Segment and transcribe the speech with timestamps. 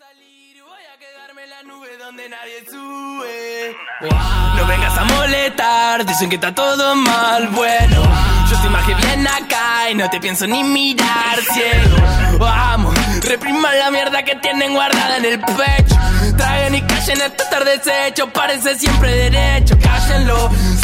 [0.00, 3.76] Voy a quedarme en la nube donde nadie sube.
[4.56, 7.48] No vengas a molestar, dicen que está todo mal.
[7.48, 8.02] Bueno,
[8.48, 12.38] yo estoy más que bien acá y no te pienso ni mirar ciego.
[12.38, 15.96] Vamos, repriman la mierda que tienen guardada en el pecho.
[16.34, 19.76] Traigan y callen esto estar deshecho, parece siempre derecho.
[19.82, 20.50] Cállenlo,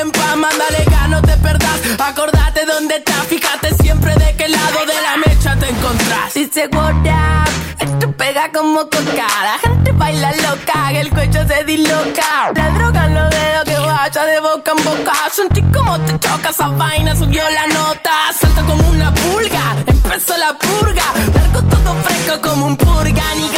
[0.00, 0.36] en paz.
[0.36, 1.78] Mándale gas, no te perdás.
[1.98, 6.34] Acordate dónde estás, fíjate siempre de qué lado de la mecha te encontrás.
[6.34, 9.28] Dice what up, esto pega como coca.
[9.42, 12.52] La gente baila loca, que el cuello se disloca.
[12.54, 15.12] La droga los dedos que vaya de boca en boca.
[15.32, 18.12] Sentí como te choca esa vaina, subió la nota.
[18.38, 21.04] Salta como una pulga, empezó la purga.
[21.34, 23.48] Largo todo fresco como un purga, ni.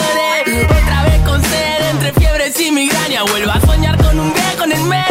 [0.65, 3.23] Otra vez con sed, entre fiebres y migraña.
[3.25, 5.10] Vuelvo a soñar con un viejo en el medio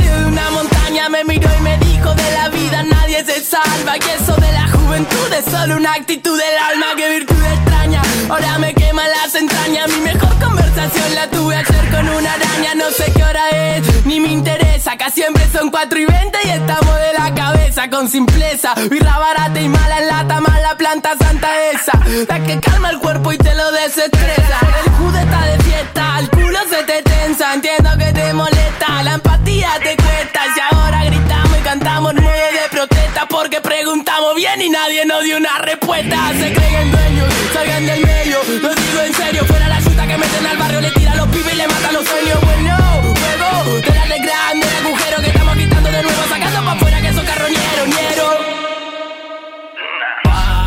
[1.07, 3.95] Me miró y me dijo de la vida nadie se salva.
[3.97, 6.87] Y eso de la juventud es solo una actitud del alma.
[6.97, 9.87] Que virtud extraña, ahora me quema las entrañas.
[9.89, 12.75] Mi mejor conversación la tuve ayer con una araña.
[12.75, 14.91] No sé qué hora es, ni me interesa.
[14.91, 18.75] Acá siempre son 4 y 20 y estamos de la cabeza con simpleza.
[18.89, 21.93] Birra barata y mala en lata, mala planta santa esa.
[22.27, 24.59] La que calma el cuerpo y te lo desestresa.
[24.85, 26.98] El jude está de fiesta, el culo se te
[34.39, 36.15] bien y nadie nos dio una respuesta.
[36.39, 38.37] Se creen dueños, salgan del medio.
[38.61, 41.53] Lo digo en serio, fuera la chuta que meten al barrio, le tiran los pibes
[41.53, 42.37] y le matan los sueños.
[42.41, 42.75] Bueno,
[43.19, 47.13] juego, te de grande el agujero que estamos quitando de nuevo, sacando pa' afuera que
[47.13, 48.37] son carroñeros, ñeros.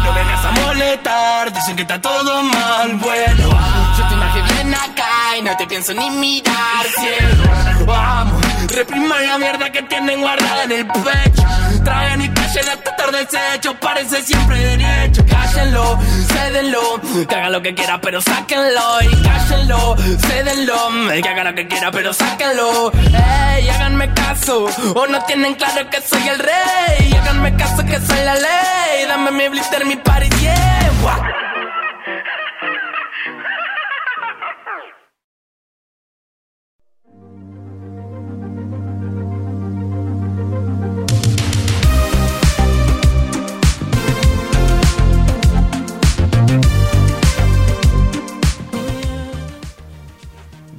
[0.04, 3.48] No vengas a molestar, dicen que está todo mal, bueno
[3.96, 7.44] Yo te imagino bien acá y no te pienso ni mirar, cielo
[7.86, 11.42] Vamos, repriman la mierda que tienen guardada en el pecho.
[11.84, 15.24] Traen y callen hasta estar deshecho, parece siempre derecho.
[15.26, 19.02] Cállenlo, cédenlo, que haga lo que quiera pero sáquenlo.
[19.02, 20.90] Y cállenlo, cédenlo,
[21.22, 22.92] que haga lo que quiera pero sáquenlo.
[22.92, 27.12] Ey, háganme caso, o no tienen claro que soy el rey.
[27.20, 30.28] Háganme caso que soy la ley, dame mi blister, mi party,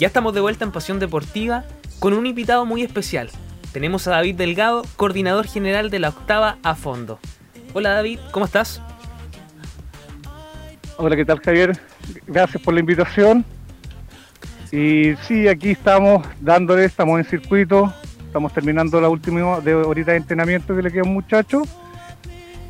[0.04, 1.64] Ya estamos de vuelta en Pasión Deportiva
[2.00, 3.30] con un invitado muy especial.
[3.72, 7.20] Tenemos a David Delgado, coordinador general de la octava a fondo.
[7.72, 8.82] Hola David, ¿cómo estás?
[10.98, 11.80] Hola, ¿qué tal Javier?
[12.28, 13.46] Gracias por la invitación.
[14.74, 17.94] Y sí, aquí estamos dándole, estamos en circuito,
[18.26, 21.62] estamos terminando la última de horita de entrenamiento que le queda a un muchacho.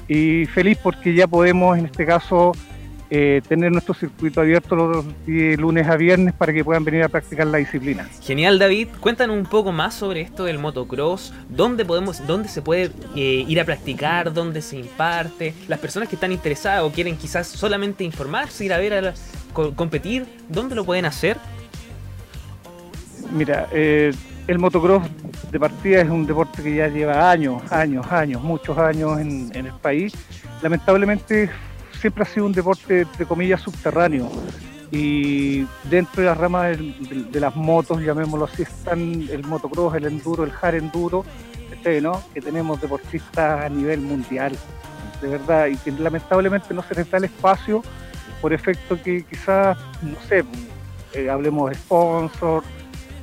[0.07, 2.51] Y feliz porque ya podemos, en este caso,
[3.15, 7.09] eh, tener nuestro circuito abierto los días- lunes a viernes para que puedan venir a
[7.09, 8.09] practicar la disciplina.
[8.23, 12.89] Genial David, cuéntanos un poco más sobre esto del motocross, dónde podemos, dónde se puede
[13.15, 17.45] eh, ir a practicar, dónde se imparte, las personas que están interesadas o quieren quizás
[17.45, 19.13] solamente informarse, ir a ver a la-
[19.53, 21.37] co- competir, ¿dónde lo pueden hacer?
[23.31, 24.11] Mira, eh,
[24.47, 25.03] el motocross
[25.51, 29.67] de partida es un deporte que ya lleva años, años, años, muchos años en, en
[29.67, 30.13] el país.
[30.61, 31.49] Lamentablemente
[32.03, 34.29] siempre ha sido un deporte, entre comillas, subterráneo.
[34.91, 38.99] Y dentro de las ramas de, las motos, llamémoslo así, están
[39.31, 41.23] el motocross, el enduro, el hard enduro,
[41.69, 42.21] ¿cachai, ¿no?
[42.33, 44.51] que tenemos deportistas a nivel mundial,
[45.21, 47.81] de verdad, y que lamentablemente no se les da el espacio
[48.41, 50.43] por efecto que quizás, no sé,
[51.13, 52.63] eh, hablemos de sponsor,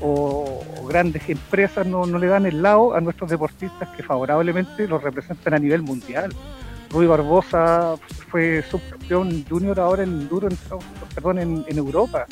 [0.00, 4.88] o, o grandes empresas no, no le dan el lado a nuestros deportistas que favorablemente
[4.88, 6.34] los representan a nivel mundial.
[6.90, 7.94] Rui Barbosa
[8.31, 10.58] fue subcampeón junior ahora en enduro, en,
[11.14, 12.26] perdón, en, en Europa.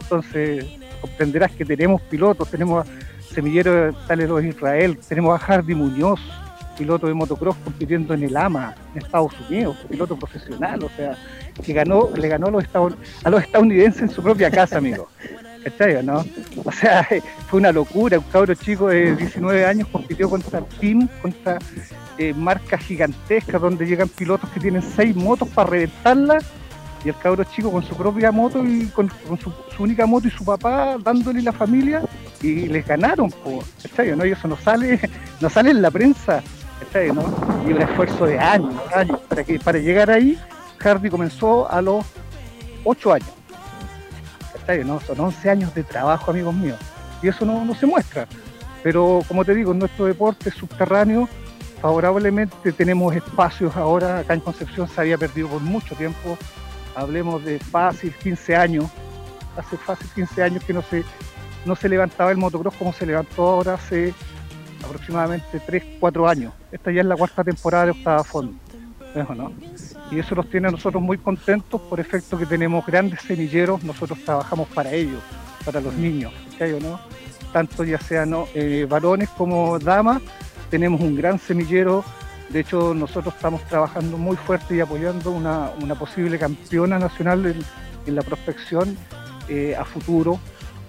[0.00, 0.66] Entonces,
[1.00, 2.86] comprenderás que tenemos pilotos, tenemos
[3.32, 6.20] semilleros tales los Israel, tenemos a Hardy Muñoz,
[6.76, 11.16] piloto de motocross compitiendo en el AMA, en Estados Unidos, piloto profesional, o sea,
[11.62, 12.64] que ganó, le ganó a los,
[13.22, 15.08] a los estadounidenses en su propia casa, amigo.
[15.64, 16.24] ¿Cachai, no?
[16.64, 17.06] O sea,
[17.48, 21.58] fue una locura, un cabro chico de 19 años compitió contra el team, contra
[22.20, 26.44] eh, marcas gigantescas donde llegan pilotos que tienen seis motos para reventarlas
[27.02, 30.44] y el cabro chico con su propia moto y con, su, única moto y su
[30.44, 32.02] papá dándole la familia
[32.42, 33.32] y les ganaron.
[34.16, 34.26] ¿no?
[34.26, 35.00] Y eso no sale,
[35.40, 36.42] no sale en la prensa.
[37.14, 37.24] ¿no?
[37.66, 40.38] Y un esfuerzo de años, años, para que para llegar ahí,
[40.76, 42.04] Hardy comenzó a los
[42.84, 43.30] 8 años.
[44.84, 45.00] ¿no?
[45.00, 46.78] Son 11 años de trabajo, amigos míos.
[47.22, 48.26] Y eso no, no se muestra.
[48.82, 51.30] Pero como te digo, nuestro deporte subterráneo,
[51.80, 56.36] favorablemente tenemos espacios ahora, acá en Concepción se había perdido por mucho tiempo
[56.94, 58.86] hablemos de fácil 15 años,
[59.56, 61.04] hace fácil 15 años que no se,
[61.64, 64.14] no se levantaba el motocross como se levantó ahora hace
[64.84, 66.52] aproximadamente 3, 4 años.
[66.72, 68.54] Esta ya es la cuarta temporada de Octava Fondo.
[69.36, 69.52] ¿no?
[70.10, 74.18] Y eso nos tiene a nosotros muy contentos por efecto que tenemos grandes semilleros, nosotros
[74.24, 75.20] trabajamos para ellos,
[75.64, 76.32] para los niños,
[76.80, 77.00] no?
[77.52, 80.22] Tanto ya sean eh, varones como damas,
[80.70, 82.04] tenemos un gran semillero
[82.50, 88.22] de hecho, nosotros estamos trabajando muy fuerte y apoyando una, posible campeona nacional en, la
[88.22, 88.96] prospección
[89.48, 90.40] eh, a futuro.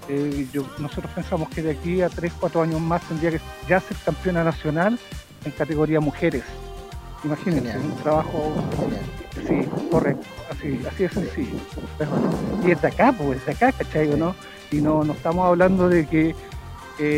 [0.09, 0.47] Eh,
[0.79, 4.43] nosotros pensamos que de aquí a 3, 4 años más tendría que ya ser campeona
[4.43, 4.97] nacional
[5.45, 6.43] en categoría mujeres.
[7.23, 8.55] Imagínense, un trabajo.
[9.47, 11.57] Sí, correcto, así, así es sencillo.
[12.65, 14.07] Y es de acá, pues, es de acá, ¿cachai?
[14.17, 14.35] ¿no?
[14.71, 16.35] Y no, no estamos hablando de que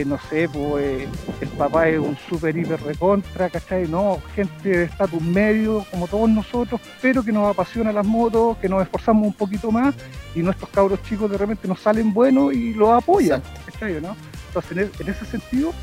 [0.05, 1.07] no sé, pues
[1.41, 3.87] el papá es un super hiper recontra, ¿cachai?
[3.87, 8.69] No, gente de estatus medio, como todos nosotros, pero que nos apasiona las motos, que
[8.69, 9.93] nos esforzamos un poquito más
[10.35, 13.99] y nuestros cabros chicos de repente nos salen buenos y los apoyan, ¿cachai?
[14.01, 14.15] ¿no?
[14.47, 15.73] Entonces, en, ese sentido,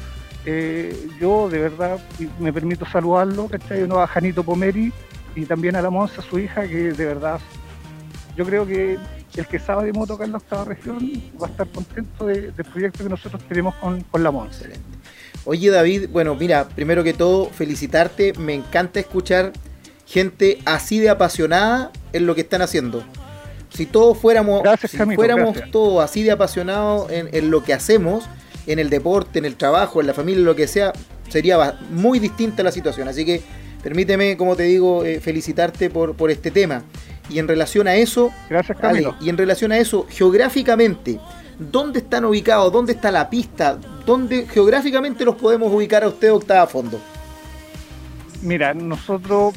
[0.47, 1.99] eh, yo de verdad
[2.39, 3.87] me permito saludarlo, ¿cachai?
[3.87, 4.01] ¿no?
[4.01, 4.93] A Janito Pomeri
[5.35, 7.41] y también a la Monza, su hija, que de verdad
[8.37, 8.99] yo creo que
[9.37, 10.99] el que sabe de moto acá en la octava región
[11.41, 14.67] va a estar contento del proyecto que nosotros tenemos con, la Monza.
[15.45, 19.53] Oye David, bueno, mira, primero que todo, felicitarte, me encanta escuchar
[20.07, 23.03] gente así de apasionada en lo que están haciendo.
[23.71, 28.25] Si todos fuéramos, si fuéramos todos así de apasionados en, lo que hacemos,
[28.67, 30.93] en el deporte, en el trabajo, en la familia, lo que sea,
[31.29, 33.07] sería muy distinta la situación.
[33.07, 33.41] Así que
[33.83, 36.83] permíteme, como te digo, eh, felicitarte por, por este tema.
[37.31, 39.15] Y en relación a eso, Gracias, Camilo.
[39.21, 41.21] y en relación a eso, geográficamente,
[41.59, 42.73] ¿dónde están ubicados?
[42.73, 43.79] ¿Dónde está la pista?
[44.05, 47.01] ¿Dónde geográficamente los podemos ubicar a usted, Octava Fondo?
[48.43, 49.55] Mira, nosotros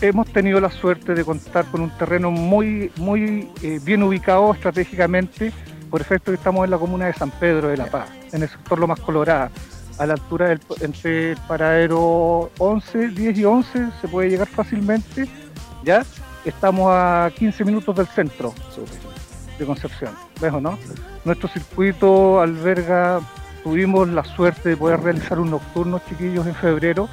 [0.00, 5.52] hemos tenido la suerte de contar con un terreno muy, muy eh, bien ubicado estratégicamente,
[5.90, 8.48] por efecto que estamos en la comuna de San Pedro de La Paz, en el
[8.48, 9.50] sector Lo Más Colorada,
[9.98, 15.28] a la altura del, entre el paradero 11, 10 y 11 se puede llegar fácilmente,
[15.84, 16.04] ¿ya?
[16.44, 18.54] Estamos a 15 minutos del centro
[19.58, 20.78] de Concepción, ¿ves o no?
[21.24, 23.20] Nuestro circuito alberga,
[23.62, 27.08] tuvimos la suerte de poder realizar un nocturno, chiquillos, en febrero,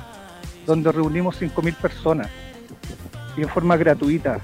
[0.65, 2.27] donde reunimos 5.000 personas
[3.37, 4.39] y en forma gratuita,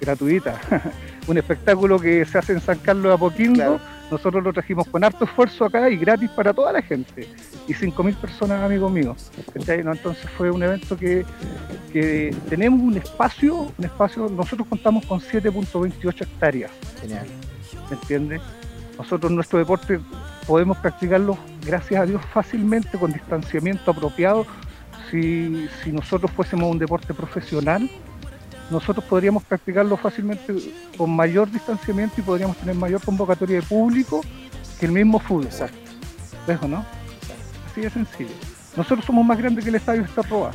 [0.00, 0.60] gratuita.
[1.28, 3.80] un espectáculo que se hace en San Carlos de Apoquindo.
[4.10, 7.28] Nosotros lo trajimos con harto esfuerzo acá y gratis para toda la gente.
[7.66, 9.30] Y 5.000 personas, amigos míos.
[9.54, 11.24] Entonces fue un evento que,
[12.48, 16.70] tenemos un espacio, un espacio, nosotros contamos con 7.28 hectáreas.
[17.00, 17.26] Genial.
[17.90, 18.40] ¿Me entiendes?
[18.96, 20.00] Nosotros nuestro deporte
[20.46, 24.46] podemos practicarlo, gracias a Dios, fácilmente con distanciamiento apropiado.
[25.10, 27.88] Si, si nosotros fuésemos un deporte profesional,
[28.70, 30.54] nosotros podríamos practicarlo fácilmente
[30.96, 34.20] con mayor distanciamiento y podríamos tener mayor convocatoria de público
[34.78, 35.46] que el mismo fútbol.
[35.46, 35.78] Exacto.
[36.46, 36.84] ¿Ves o no?
[37.70, 38.30] Así de sencillo.
[38.76, 40.54] Nosotros somos más grandes que el estadio está probado.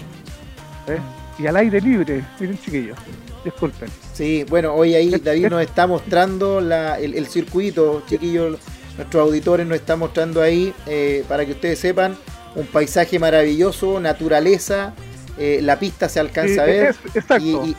[1.40, 2.98] Y al aire libre, miren chiquillos,
[3.44, 3.90] disculpen.
[4.14, 8.60] Sí, bueno, hoy ahí David nos está mostrando el, circuito, chiquillos,
[8.98, 12.16] nuestros auditores nos están mostrando ahí, eh, para que ustedes sepan,
[12.56, 14.94] un paisaje maravilloso, naturaleza,
[15.38, 16.96] eh, la pista se alcanza a ver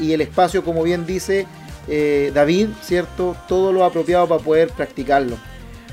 [0.00, 1.46] y, el espacio, como bien dice
[1.88, 3.36] eh, David, ¿cierto?
[3.46, 5.36] Todo lo apropiado para poder practicarlo.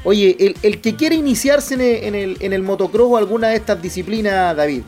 [0.03, 4.55] Oye, el, que quiere iniciarse en el, en, el, motocross o alguna de estas disciplinas,
[4.57, 4.81] David,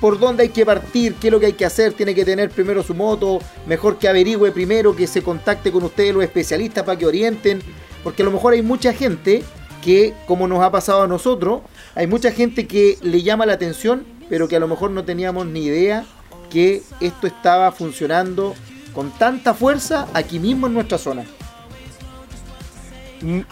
[0.00, 1.14] ¿por dónde hay que partir?
[1.14, 1.94] ¿Qué es lo que hay que hacer?
[1.94, 3.40] ¿Tiene que tener primero su moto?
[3.66, 7.60] Mejor que averigüe primero, que se contacte con ustedes los especialistas para que orienten.
[8.04, 9.42] Porque a lo mejor hay mucha gente
[9.82, 11.62] que, como nos ha pasado a nosotros,
[11.96, 15.46] hay mucha gente que le llama la atención pero que a lo mejor no teníamos
[15.46, 16.04] ni idea
[16.50, 18.54] que esto estaba funcionando
[18.92, 21.24] con tanta fuerza aquí mismo en nuestra zona.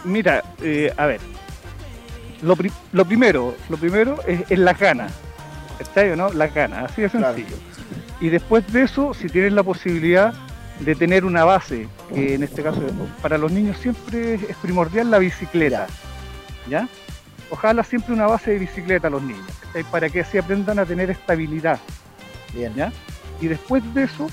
[0.04, 1.20] mira, eh, a ver,
[2.42, 2.56] lo,
[2.92, 5.08] lo, primero, lo primero es, la gana,
[5.78, 6.32] ¿está o no?
[6.32, 7.56] La gana, así de sencillo.
[8.20, 10.32] Y después de eso, si tienes la posibilidad
[10.80, 12.80] de tener una base, que en este caso
[13.22, 15.86] para los niños siempre es primordial la bicicleta,
[16.68, 16.88] ¿ya?
[17.54, 19.46] Ojalá siempre una base de bicicleta a los niños,
[19.92, 21.78] para que así aprendan a tener estabilidad.
[22.52, 22.74] Bien.
[22.74, 22.92] ¿ya?
[23.40, 24.26] Y después de eso,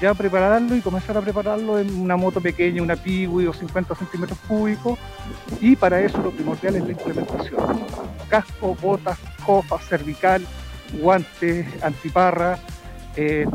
[0.00, 4.36] ya prepararlo y comenzar a prepararlo en una moto pequeña, una Piwi o 50 centímetros
[4.48, 4.98] cúbicos.
[5.60, 7.84] Y para eso lo primordial es la implementación.
[8.28, 10.44] Casco, botas, cofa, cervical,
[11.00, 12.58] guantes, antiparra,
[13.14, 13.46] eh,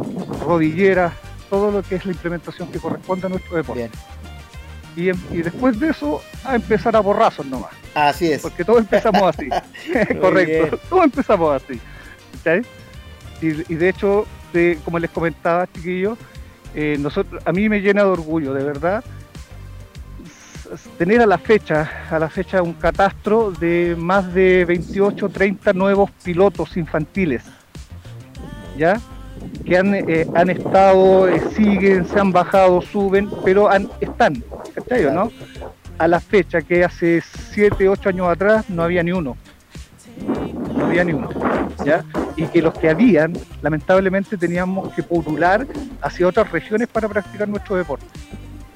[0.46, 1.12] rodilleras,
[1.50, 3.90] todo lo que es la implementación que corresponde a nuestro deporte.
[4.96, 7.79] Y, y, después de eso, a empezar a borrazos nomás.
[7.94, 8.42] Así es.
[8.42, 9.50] Porque todos empezamos así.
[10.22, 10.80] Correcto.
[10.90, 11.80] Todos empezamos así.
[13.42, 14.26] Y, y, de hecho,
[14.84, 16.18] como les comentaba, chiquillos,
[16.76, 19.04] eh, nosotros, a mí me llena de orgullo, de verdad,
[20.98, 26.12] tener a la fecha, a la fecha un catastro de más de 28, 30 nuevos
[26.24, 27.44] pilotos infantiles,
[28.78, 29.00] ¿ya?
[29.66, 34.44] Que han, eh, han estado, eh, siguen, se han bajado, suben, pero han, están,
[34.76, 35.12] ¿cachai?
[35.12, 35.32] ¿no?
[36.00, 39.38] A la fecha que hace 7, 8 años atrás no había ni uno
[40.80, 41.30] no había ni uno,
[41.86, 42.04] ¿ya?
[42.36, 45.68] Y que los que habían, lamentablemente teníamos que popular
[46.02, 48.06] hacia otras regiones para practicar nuestro deporte,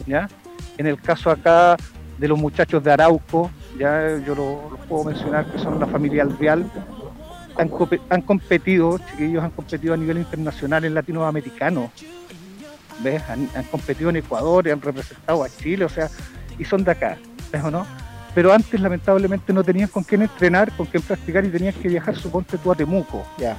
[0.05, 0.29] ¿ya?
[0.77, 1.77] En el caso acá
[2.17, 6.69] de los muchachos de Arauco, ya yo lo, puedo mencionar que son la familia Alveal,
[7.57, 7.69] han,
[8.09, 11.91] han competido, chiquillos han competido a nivel internacional en latinoamericano,
[13.01, 13.21] ¿ves?
[13.29, 16.09] Han, han competido en Ecuador, han representado a Chile, o sea,
[16.57, 17.17] y son de acá,
[17.51, 17.85] ¿ves o no?
[18.33, 22.15] pero antes lamentablemente no tenían con quién entrenar, con quién practicar y tenías que viajar,
[22.15, 23.55] suponte tú a Temuco, ya,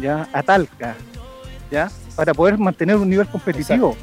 [0.00, 0.94] ya a Talca,
[1.70, 3.96] ya, para poder mantener un nivel competitivo.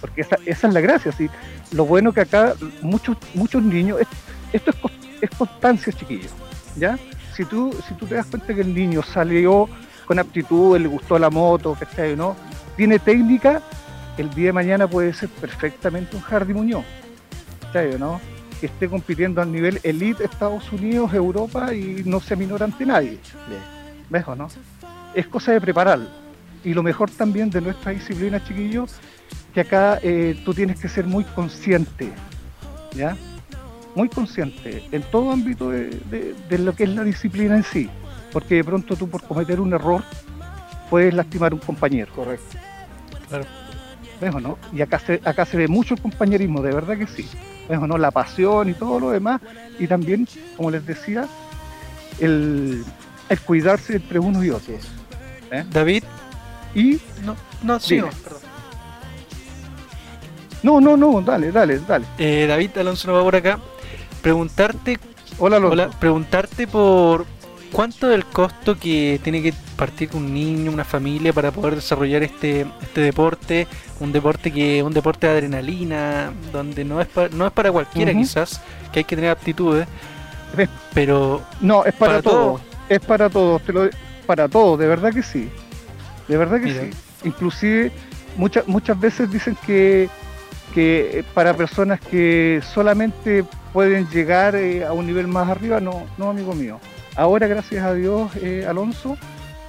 [0.00, 1.30] Porque esa, esa, es la gracia, ¿sí?
[1.72, 4.00] Lo bueno que acá muchos muchos niños,
[4.52, 4.76] esto es,
[5.22, 6.32] es constancia, chiquillos,
[6.76, 6.98] ¿ya?
[7.34, 9.68] Si tú, si tú te das cuenta que el niño salió
[10.06, 12.16] con aptitud, le gustó la moto, ¿cachai?
[12.16, 12.36] ¿no?
[12.76, 13.62] Tiene técnica,
[14.18, 16.84] el día de mañana puede ser perfectamente un Hardy Muñoz,
[17.98, 18.20] ¿no?
[18.60, 23.18] que esté compitiendo al nivel elite Estados Unidos, Europa y no se aminora ante nadie.
[24.08, 24.48] ¿Ves o no?
[25.14, 26.08] Es cosa de prepararlo.
[26.64, 28.94] Y lo mejor también de nuestra disciplina, chiquillos,
[29.52, 32.10] que acá eh, tú tienes que ser muy consciente,
[32.94, 33.16] ¿ya?
[33.94, 36.28] Muy consciente en todo ámbito de,
[36.58, 37.88] lo que es la disciplina en sí.
[38.32, 40.02] Porque de pronto tú por cometer un error
[40.90, 42.12] puedes lastimar a un compañero.
[42.14, 42.56] Correcto.
[44.20, 44.58] ¿Ves o no?
[44.72, 47.28] Y acá se, acá se ve mucho el compañerismo, de verdad que sí
[47.68, 47.98] no?
[47.98, 49.40] la pasión y todo lo demás,
[49.78, 51.26] y también, como les decía,
[52.20, 52.84] el,
[53.44, 54.80] cuidarse entre unos y otros.
[55.50, 55.64] ¿Eh?
[55.70, 56.04] David.
[56.74, 57.00] Y.
[57.24, 58.40] No, no, sí, no, perdón.
[60.62, 62.06] No, no, no, dale, dale, dale.
[62.18, 63.58] Eh, David Alonso no va por acá.
[64.22, 64.98] Preguntarte.
[65.38, 67.26] Hola, Hola, preguntarte por
[67.70, 72.66] cuánto del costo que tiene que partir un niño, una familia para poder desarrollar este,
[72.82, 73.66] este deporte,
[74.00, 78.12] un deporte que un deporte de adrenalina, donde no es para, no es para cualquiera
[78.12, 78.60] quizás,
[78.92, 79.86] que hay que tener aptitudes,
[80.94, 83.62] pero no es para, todos, es para todos,
[84.26, 85.50] para todos, de verdad que sí,
[86.28, 86.90] de verdad que sí.
[87.24, 87.92] Inclusive
[88.36, 90.08] muchas muchas veces dicen que
[90.74, 96.28] que para personas que solamente pueden llegar eh, a un nivel más arriba, no, no
[96.28, 96.78] amigo mío.
[97.14, 99.16] Ahora, gracias a Dios, eh, Alonso,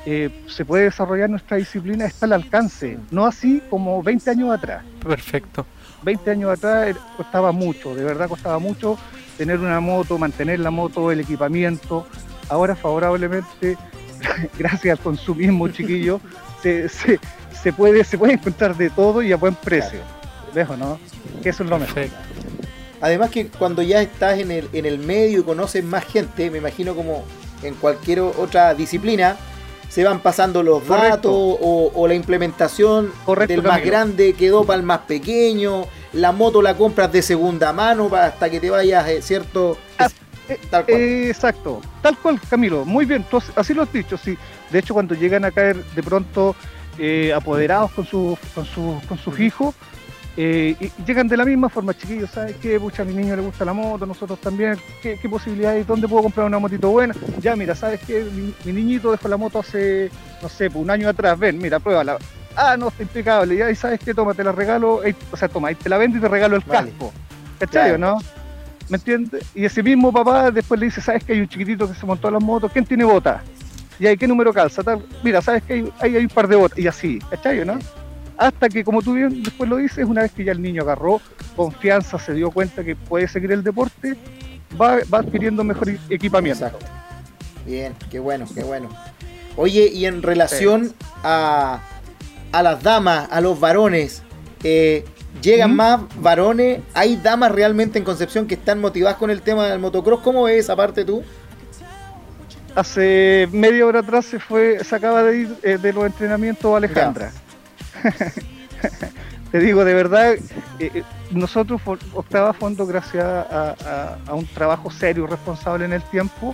[0.10, 4.86] eh, se puede desarrollar nuestra disciplina, está al alcance, no así como 20 años atrás.
[5.04, 5.66] Perfecto.
[6.04, 8.98] 20 años atrás costaba mucho, de verdad costaba mucho
[9.38, 12.08] tener una moto, mantener la moto, el equipamiento.
[12.48, 13.78] Ahora favorablemente,
[14.58, 16.22] gracias al consumismo chiquillo,
[16.64, 20.00] se, se, puede, se puede encontrar de todo y a buen precio.
[20.54, 20.98] Dejo, ¿no?
[21.44, 22.08] Que eso es lo mejor.
[23.02, 26.60] Además que cuando ya estás en el, en el medio y conoces más gente, me
[26.60, 27.26] imagino como
[27.62, 29.36] en cualquier otra disciplina,
[29.90, 33.12] se van pasando los datos o, la implementación
[33.48, 38.10] del más grande quedó para el más pequeño, la moto la compras de segunda mano
[38.16, 39.78] hasta que te vayas, eh, ¿cierto?
[39.98, 40.10] Ah,
[40.50, 43.26] eh, eh, exacto, tal cual, Camilo, muy bien,
[43.56, 44.38] así lo has dicho, sí.
[44.72, 46.56] De hecho, cuando llegan a caer de pronto
[47.36, 48.66] apoderados con, sus con,
[49.02, 49.76] con sus hijos,
[50.38, 52.80] y llegan de la misma forma, chiquillos, ¿sabes qué?
[52.80, 54.78] Pucha, a mi niño le gusta la moto, nosotros también.
[55.02, 55.88] ¿Qué, qué posibilidades?
[55.88, 57.16] ¿Dónde puedo comprar una motito buena?
[57.42, 58.24] Ya, mira, ¿sabes qué?
[58.64, 60.12] Mi, niñito dejó la moto hace,
[60.44, 61.40] no sé, pues, un año atrás.
[61.40, 62.18] Ven, mira, pruébala.
[62.56, 63.58] Ah, no, está impecable.
[63.58, 64.14] Ya, y ¿sabes qué?
[64.14, 65.02] Toma, te la regalo.
[65.32, 67.12] o sea, toma, te la vendo y te regalo el casco.
[67.60, 68.20] ¿Cachai no?
[68.90, 69.44] ¿Me entiendes?
[69.56, 72.28] Y ese mismo papá después le dice, ¿sabes que hay un chiquitito que se montó
[72.28, 72.72] a las motos?
[72.72, 73.42] ¿Quién tiene botas?
[74.00, 74.84] ¿Y ahí qué número calza?
[75.24, 76.78] Mira, ¿sabes que hay, hay, un par de botas?
[76.78, 77.80] Y así, ¿cachai no?
[78.38, 81.20] Hasta que, como tú bien después lo dices, una vez que ya el niño agarró
[81.56, 84.16] confianza, se dio cuenta que puede seguir el deporte,
[84.80, 86.66] va, va adquiriendo mejor equipamiento.
[86.66, 86.86] Exacto.
[87.66, 88.90] Bien, qué bueno, qué bueno.
[89.56, 91.80] Oye, y en relación a,
[92.52, 94.22] a las damas, a los varones,
[94.64, 95.04] eh,
[95.42, 95.76] ¿llegan ¿Mm?
[95.76, 96.82] más varones?
[96.94, 100.22] ¿Hay damas realmente en Concepción que están motivadas con el tema del motocross?
[100.22, 101.24] ¿Cómo ves esa parte tú?
[102.76, 107.32] Hace media hora atrás se fue, se acaba de ir eh, de los entrenamientos Alejandra.
[109.52, 110.42] Te digo, de verdad, eh,
[110.80, 111.82] eh, nosotros
[112.14, 116.54] Octava Fondo, gracias a, a- a un trabajo serio y responsable en el tiempo,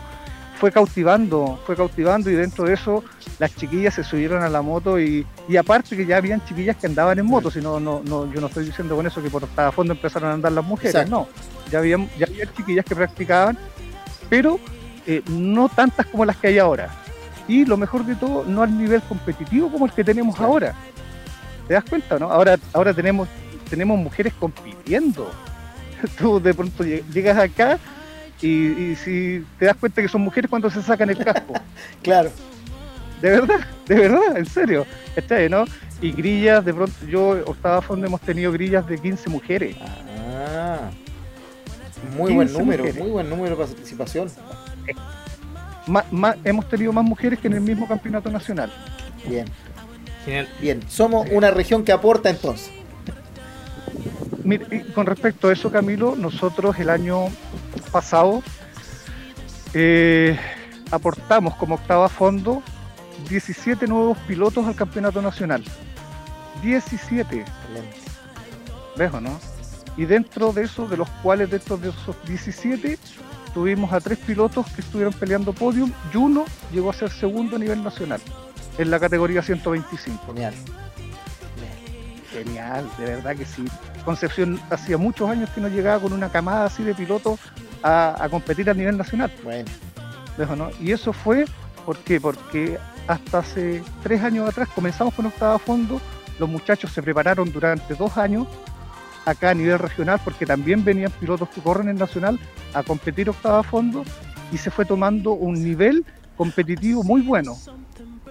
[0.60, 3.04] fue cautivando, fue cautivando y dentro de eso
[3.40, 6.86] las chiquillas se subieron a la moto y, y aparte que ya habían chiquillas que
[6.88, 9.44] andaban en moto, si no, no, no, yo no estoy diciendo con eso que por
[9.44, 11.12] Octava Fondo empezaron a andar las mujeres, Exacto.
[11.12, 11.28] no,
[11.72, 13.58] ya habían, ya había chiquillas que practicaban,
[14.30, 14.60] pero
[15.08, 16.90] eh, no tantas como las que hay ahora.
[17.48, 20.74] Y lo mejor de todo, no al nivel competitivo como el que tenemos ahora.
[21.68, 22.30] ¿Te das cuenta, no?
[22.30, 23.28] Ahora, ahora tenemos,
[23.70, 25.32] tenemos mujeres compitiendo.
[26.18, 27.80] Tú de pronto lleg- llegas acá
[28.42, 31.54] y, y si te das cuenta que son mujeres cuando se sacan el casco.
[32.02, 32.30] Claro.
[33.22, 34.86] De verdad, de verdad, en serio.
[35.16, 35.64] ¿Cachai, no?
[36.02, 39.78] Y grillas, de pronto, yo, Octava Fondo, hemos tenido grillas de 15 mujeres.
[40.36, 40.90] Ah,
[42.18, 43.02] muy buen 15 número, mujeres.
[43.02, 44.30] muy buen número de participación.
[45.88, 48.74] Má- má- hemos tenido más mujeres que en el mismo campeonato nacional.
[49.26, 49.46] Bien,
[50.26, 50.48] Genial.
[50.62, 50.82] bien.
[50.90, 52.72] Somos una región que aporta entonces.
[54.44, 57.28] Mire, y con respecto a eso, Camilo, nosotros el año
[57.92, 58.44] pasado
[59.74, 60.38] eh,
[60.92, 62.62] aportamos como octava fondo
[63.30, 65.64] 17 nuevos pilotos al campeonato nacional.
[66.62, 67.98] 17, Excelente.
[68.98, 69.40] ¿ves o no?
[69.96, 72.98] Y dentro de eso, de los cuales dentro de esos 17,
[73.54, 77.60] tuvimos a tres pilotos que estuvieron peleando podium y uno llegó a ser segundo a
[77.60, 78.20] nivel nacional
[78.78, 80.26] en la categoría 125.
[80.28, 80.54] Genial.
[82.32, 83.66] Genial, de verdad que sí.
[84.04, 87.40] Concepción hacía muchos años que no llegaba con una camada así de pilotos
[87.84, 89.32] a, a competir a nivel nacional.
[89.44, 89.70] Bueno,
[90.38, 90.72] ¿ves o no?
[90.80, 91.46] Y eso fue
[91.86, 92.20] ¿por qué?
[92.20, 96.02] porque hasta hace tres años atrás comenzamos con octava fondo,
[96.40, 98.48] los muchachos se prepararon durante dos años
[99.26, 102.40] acá a nivel regional porque también venían pilotos que corren en nacional
[102.74, 104.04] a competir octava fondo
[104.52, 106.06] y se fue tomando un nivel
[106.36, 107.56] competitivo muy bueno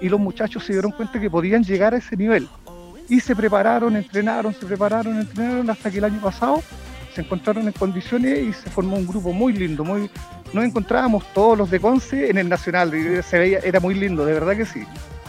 [0.02, 2.48] y los muchachos se dieron cuenta que podían llegar a ese nivel
[3.08, 6.62] y se prepararon, entrenaron, se prepararon, entrenaron hasta que el año pasado
[7.14, 10.10] se encontraron en condiciones y se formó un grupo muy lindo, muy
[10.52, 14.24] nos encontrábamos todos los de Conce en el Nacional, y se veía, era muy lindo,
[14.24, 14.84] de verdad que sí.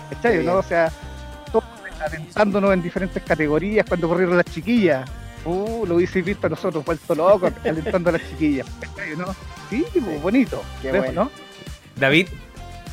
[0.10, 0.56] ¿Cachai, Qué no?
[0.56, 0.92] O sea,
[1.52, 1.64] todos
[2.06, 5.10] alentándonos en diferentes categorías cuando corrieron las chiquillas.
[5.46, 8.68] Uh, lo hubiese visto a nosotros, vuelto locos, alentando a las chiquillas.
[8.80, 9.26] ¿Cachai, no?
[9.70, 10.62] Sí, pues, bonito.
[10.82, 11.26] Qué ¿ves, bueno.
[11.26, 11.32] no?
[11.98, 12.28] David,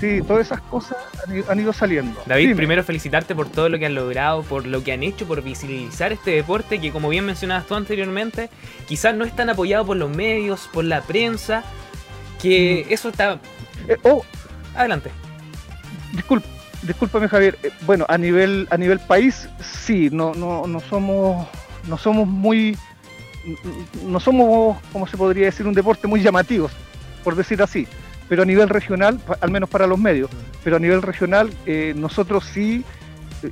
[0.01, 2.23] Sí, todas esas cosas han ido, han ido saliendo.
[2.25, 2.57] David, Dime.
[2.57, 6.11] primero felicitarte por todo lo que han logrado, por lo que han hecho, por visibilizar
[6.13, 8.49] este deporte que, como bien mencionabas tú anteriormente,
[8.89, 11.65] quizás no es tan apoyado por los medios, por la prensa,
[12.41, 13.39] que eso está...
[13.89, 14.25] Eh, oh,
[14.75, 15.11] Adelante.
[16.13, 16.47] Disculpa,
[16.83, 17.59] discúlpame Javier.
[17.63, 21.47] Eh, Bueno, a nivel a nivel país sí, no no no somos
[21.89, 22.77] no somos muy
[24.07, 26.71] no somos como se podría decir un deporte muy llamativo,
[27.25, 27.87] por decir así.
[28.31, 30.31] Pero a nivel regional, al menos para los medios,
[30.65, 32.83] pero a nivel regional eh, nosotros sí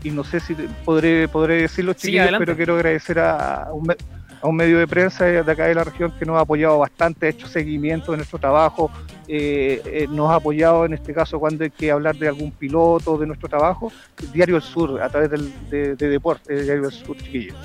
[0.02, 2.46] y no sé si podré podré decirlo Sí, chiquillos, adelante.
[2.46, 6.12] pero quiero agradecer a, un, a un medio de prensa de acá de la región
[6.18, 8.90] que nos ha apoyado bastante, ha hecho seguimiento de nuestro trabajo,
[9.26, 13.18] eh, eh, nos ha apoyado en este caso cuando hay que hablar de algún piloto
[13.18, 13.90] de nuestro trabajo,
[14.32, 17.56] Diario El Sur, a través del, de, de deporte, de Diario El Sur, chiquillos.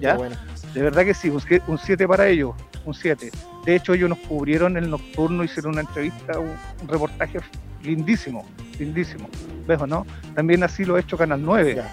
[0.00, 0.14] ¿Ya?
[0.14, 0.36] Bueno.
[0.72, 2.54] De verdad que sí, un 7 para ellos,
[2.86, 3.30] un 7.
[3.64, 7.38] De hecho, ellos nos cubrieron el nocturno, hicieron una entrevista, un, un reportaje
[7.82, 8.44] lindísimo,
[8.78, 9.28] lindísimo.
[9.66, 10.06] ¿Ves o no?
[10.34, 11.76] También así lo ha hecho Canal 9.
[11.76, 11.90] Ya.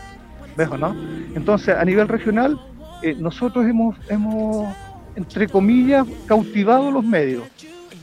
[0.57, 0.95] ¿Ves o no?
[1.35, 2.59] Entonces, a nivel regional,
[3.01, 4.67] eh, nosotros hemos, hemos,
[5.15, 7.43] entre comillas, cautivado los medios,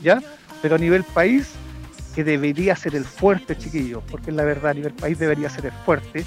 [0.01, 0.21] ¿ya?
[0.61, 1.53] Pero a nivel país,
[2.15, 5.71] que debería ser el fuerte, chiquillos, porque la verdad, a nivel país debería ser el
[5.71, 6.25] fuerte,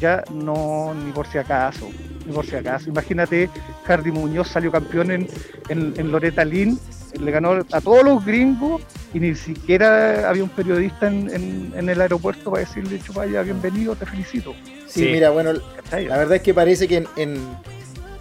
[0.00, 1.88] ya no, ni por si acaso,
[2.26, 2.88] ni por si acaso.
[2.90, 3.48] Imagínate,
[3.86, 5.28] Hardy Muñoz salió campeón en,
[5.68, 6.78] en, en Loretta Lynn,
[7.20, 11.88] le ganó a todos los gringos y ni siquiera había un periodista en, en- en
[11.88, 14.52] el aeropuerto para decirle, vaya, bienvenido, te felicito.
[14.88, 15.08] Sí, Sí.
[15.12, 15.52] mira, bueno.
[15.92, 17.56] La verdad es que parece que en, en-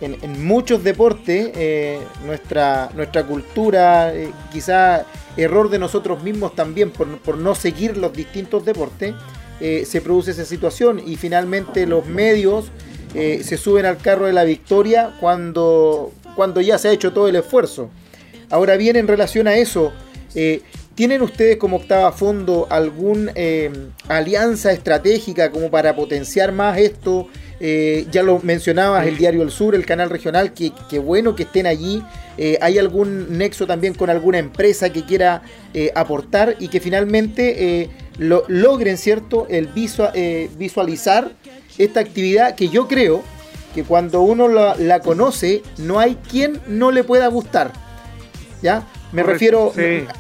[0.02, 5.06] en- en muchos deportes eh, nuestra, nuestra cultura, eh, quizá
[5.38, 9.16] error de nosotros mismos también por, por no seguir los distintos deportes,
[9.60, 12.66] eh, se produce esa situación y finalmente los medios
[13.14, 17.28] eh, se suben al carro de la victoria cuando, cuando ya se ha hecho todo
[17.28, 17.90] el esfuerzo.
[18.50, 19.94] Ahora bien, en relación a eso,
[20.36, 20.62] eh,
[20.96, 23.32] ¿tienen ustedes como octava fondo alguna
[24.08, 27.28] alianza estratégica como para potenciar más esto?
[27.66, 31.44] Eh, ya lo mencionabas, el Diario El Sur, el canal regional, que, que bueno que
[31.44, 32.04] estén allí.
[32.38, 37.90] Eh, ¿Hay algún nexo también con alguna empresa que quiera eh, aportar y que finalmente
[38.18, 39.70] lo, logren, ¿cierto?, el
[40.58, 41.32] visualizar
[41.78, 43.24] esta actividad que yo creo
[43.74, 47.72] que cuando uno la, conoce, no hay quien no le pueda gustar.
[48.62, 48.86] ¿Ya?
[49.14, 49.72] Me refiero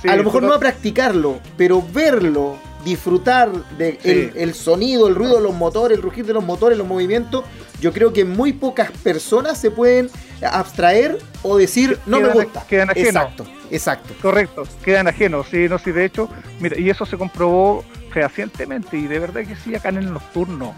[0.07, 5.37] a lo mejor no a practicarlo, pero verlo, disfrutar del de el, sonido, el ruido
[5.37, 7.45] de los motores, el rugir de los motores, los movimientos,
[7.79, 10.09] yo creo que muy pocas personas se pueden
[10.41, 12.65] abstraer o decir no me gusta.
[12.67, 13.07] Quedan ajenos.
[13.07, 14.13] Exacto, exacto.
[14.21, 19.07] Correcto, quedan ajenos, sí, no, sí, de hecho, mira, y eso se comprobó fehacientemente y
[19.07, 20.73] de verdad que sí acá en el nocturno,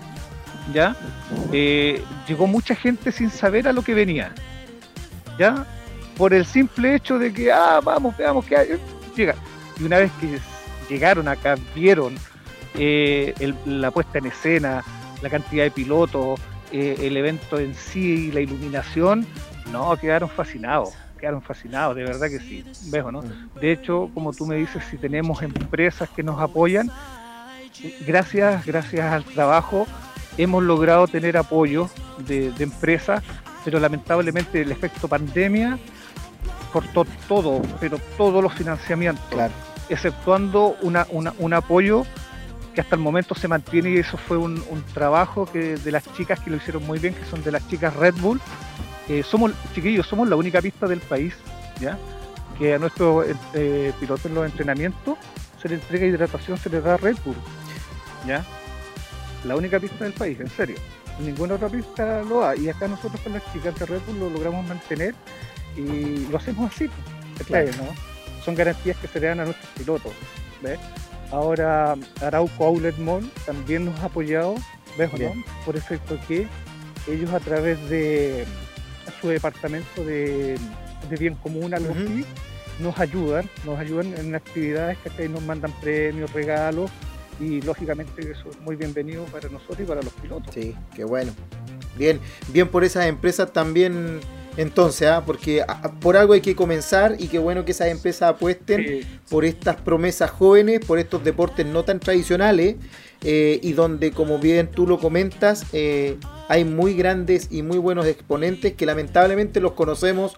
[0.73, 0.95] ¿ya?
[1.51, 4.33] Eh, llegó mucha gente sin saber a lo que venía,
[5.37, 5.65] ¿ya?
[6.17, 8.67] Por el simple hecho de que, ah, vamos, veamos qué hay,
[9.15, 9.35] llega.
[9.77, 10.39] Y una vez que
[10.89, 12.15] llegaron acá, vieron
[12.78, 14.84] eh, la puesta en escena,
[15.21, 16.39] la cantidad de pilotos,
[16.71, 19.26] eh, el evento en sí, la iluminación,
[19.71, 23.21] no, quedaron fascinados, quedaron fascinados, de verdad que sí, ¿ves no?
[23.21, 23.60] Mm.
[23.60, 26.91] De hecho, como tú me dices, si tenemos empresas que nos apoyan,
[28.06, 29.88] gracias, gracias al trabajo,
[30.38, 31.89] hemos logrado tener apoyo
[32.28, 33.24] de, de empresas,
[33.63, 35.80] pero lamentablemente el efecto pandemia
[36.71, 39.26] cortó todo, pero todos los financiamientos.
[39.30, 39.54] Claro
[39.89, 42.06] exceptuando una, un apoyo
[42.76, 44.62] que hasta el momento se mantiene y eso fue un,
[44.93, 47.95] trabajo que de las chicas que lo hicieron muy bien, que son de las chicas
[47.95, 48.39] Red Bull.
[49.08, 51.34] Eh, somos, chiquillos, somos la única pista del país,
[51.80, 51.98] ¿ya?
[52.60, 55.17] Que a nuestros eh, pilotos en los entrenamientos
[55.62, 57.36] se les entrega hidratación, se les da Red Bull,
[58.28, 58.45] ¿ya?
[59.45, 60.76] La única pista del país, en serio.
[61.19, 62.56] Ninguna otra pista lo da.
[62.58, 65.15] Y acá nosotros con las chicas de Red Bull lo logramos mantener
[65.78, 66.89] y lo hacemos así,
[67.48, 67.71] claro.
[67.78, 68.14] ¿no?
[68.45, 70.13] Son garantías que se le dan a nuestros pilotos.
[71.31, 74.55] Ahora Arauco Outlet Mall también nos ha apoyado,
[74.97, 75.34] ¿ves o no?
[75.65, 76.47] Por efecto que
[77.08, 78.45] ellos a través de
[79.19, 80.58] su departamento de,
[81.19, 82.25] bien común, algo así,
[82.79, 86.91] nos ayudan, nos ayudan en actividades que nos mandan premios, regalos
[87.39, 90.53] y lógicamente eso es muy bienvenido para nosotros y para los pilotos.
[90.53, 91.34] Sí, qué bueno.
[91.97, 94.19] Bien, bien por esas empresas también
[94.57, 95.23] entonces, ¿ah?
[95.25, 95.63] porque
[95.99, 100.31] por algo hay que comenzar y qué bueno que esas empresas apuesten por estas promesas
[100.31, 102.75] jóvenes, por estos deportes no tan tradicionales
[103.21, 108.05] eh, y donde, como bien tú lo comentas, eh, hay muy grandes y muy buenos
[108.05, 110.37] exponentes que lamentablemente los conocemos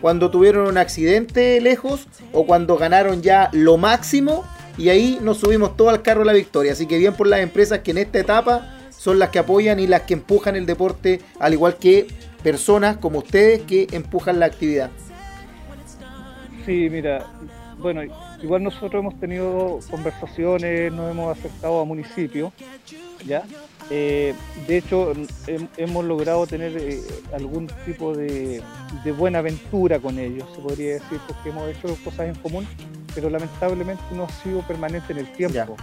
[0.00, 4.44] cuando tuvieron un accidente lejos o cuando ganaron ya lo máximo
[4.76, 6.72] y ahí nos subimos todo al carro de la victoria.
[6.72, 9.86] Así que bien por las empresas que en esta etapa son las que apoyan y
[9.86, 12.06] las que empujan el deporte, al igual que
[12.42, 14.90] personas como ustedes que empujan la actividad.
[16.64, 17.26] Sí, mira,
[17.78, 18.02] bueno,
[18.40, 22.52] igual nosotros hemos tenido conversaciones, nos hemos acercado a municipios,
[23.26, 23.42] ¿ya?
[23.90, 24.34] Eh,
[24.66, 25.12] de hecho,
[25.76, 27.00] hemos logrado tener eh,
[27.34, 28.62] algún tipo de,
[29.18, 32.66] buena aventura con ellos, se podría decir, porque hemos hecho cosas en común,
[33.14, 35.76] pero lamentablemente no ha sido permanente en el tiempo,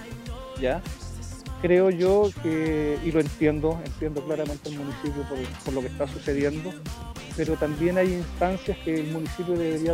[0.61, 0.81] ¿ya?
[1.61, 5.23] Creo yo que, y lo entiendo, entiendo claramente el municipio
[5.63, 6.71] por, lo que está sucediendo,
[7.35, 9.93] pero también hay instancias que el municipio debería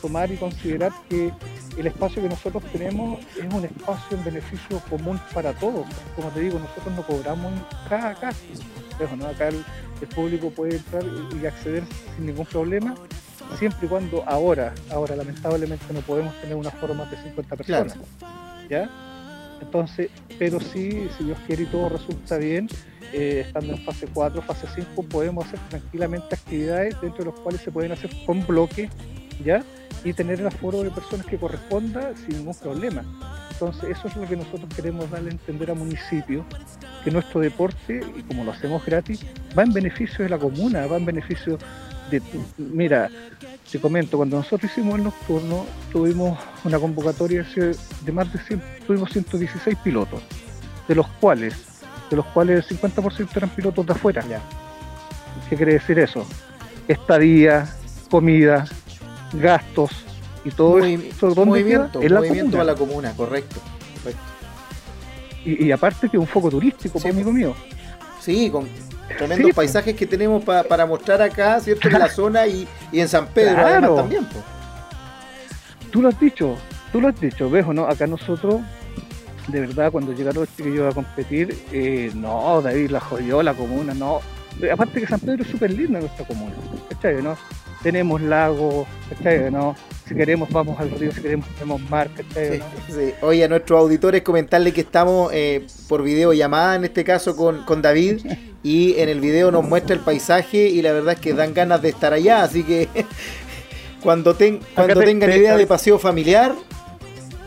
[0.00, 1.32] tomar y considerar que
[1.76, 5.86] el espacio que nosotros tenemos es un espacio en beneficio común para todos.
[6.14, 7.52] Como te digo, nosotros no cobramos
[7.88, 8.32] cada acá.
[9.16, 9.26] ¿no?
[9.26, 9.64] Acá el,
[10.14, 11.02] público puede entrar
[11.40, 11.82] y acceder
[12.14, 12.94] sin ningún problema,
[13.58, 17.96] siempre y cuando ahora, ahora lamentablemente no podemos tener una forma de 50 personas.
[18.68, 18.90] ¿Ya?
[19.60, 22.68] Entonces, pero sí, si Dios quiere y todo resulta bien,
[23.12, 27.60] eh, estando en fase 4, fase 5, podemos hacer tranquilamente actividades dentro de las cuales
[27.60, 28.90] se pueden hacer con bloque,
[29.44, 29.62] ¿ya?
[30.04, 33.04] Y tener el aforo de personas que corresponda sin ningún problema.
[33.52, 36.44] Entonces, eso es lo que nosotros queremos darle a entender al municipio,
[37.04, 39.24] que nuestro deporte, y como lo hacemos gratis,
[39.56, 41.58] va en beneficio de la comuna, va en beneficio
[42.10, 42.22] de...
[42.58, 43.10] Mira,
[43.70, 47.44] te comento, cuando nosotros hicimos el nocturno, tuvimos una convocatoria
[48.04, 50.22] de más de 100, tuvimos 116 pilotos,
[50.86, 51.54] de los cuales,
[52.10, 54.24] de los cuales el 50% eran pilotos de afuera.
[55.48, 56.26] ¿Qué quiere decir eso?
[56.86, 57.68] Estadía,
[58.10, 58.66] comida,
[59.32, 59.90] gastos
[60.44, 61.44] y todo eso.
[61.44, 63.60] movimiento, en la movimiento a la comuna, correcto.
[65.44, 67.54] Y, aparte que un foco turístico, sí, amigo mío.
[68.20, 68.66] Sí, con
[69.18, 71.88] tremendos paisajes que tenemos para mostrar acá, ¿cierto?
[71.88, 74.26] En la zona y, en San Pedro además también.
[75.90, 76.56] Tú lo has dicho,
[76.92, 78.60] tú lo has dicho, ves no, acá nosotros,
[79.48, 83.94] de verdad, cuando llegaron los chiquillos a competir, eh, no, David la jodió la comuna,
[83.94, 84.20] no.
[84.72, 86.54] Aparte que San Pedro es súper lindo nuestra comuna,
[86.88, 87.22] ¿cachai?
[87.22, 87.36] ¿no?
[87.82, 89.50] Tenemos lagos, ¿cachai?
[89.50, 89.74] ¿no?
[90.08, 92.58] Si queremos vamos al río, si queremos tenemos mar, ¿cachai?
[92.58, 93.14] Sí, sí.
[93.22, 97.80] Oye, a nuestros auditores comentarle que estamos eh, por videollamada en este caso con, con
[97.82, 98.20] David
[98.62, 101.80] y en el video nos muestra el paisaje y la verdad es que dan ganas
[101.82, 102.88] de estar allá, así que
[104.02, 106.54] cuando, ten- cuando te- tengan te- idea de paseo familiar,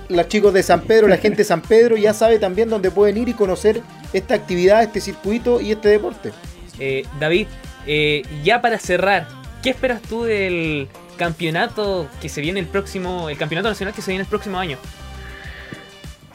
[0.09, 3.17] los chicos de San Pedro, la gente de San Pedro ya sabe también dónde pueden
[3.17, 3.81] ir y conocer
[4.13, 6.31] esta actividad, este circuito y este deporte.
[6.79, 7.47] Eh, David,
[7.85, 9.27] eh, ya para cerrar,
[9.61, 14.11] ¿qué esperas tú del campeonato que se viene el próximo, el campeonato nacional que se
[14.11, 14.77] viene el próximo año?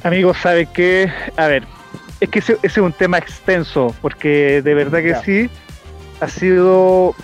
[0.04, 1.10] Amigos, ¿sabe qué?
[1.36, 1.64] A ver,
[2.20, 5.22] es que ese, ese es un tema extenso, porque de verdad que Ya.
[5.22, 5.50] sí,
[6.20, 7.14] ha sido,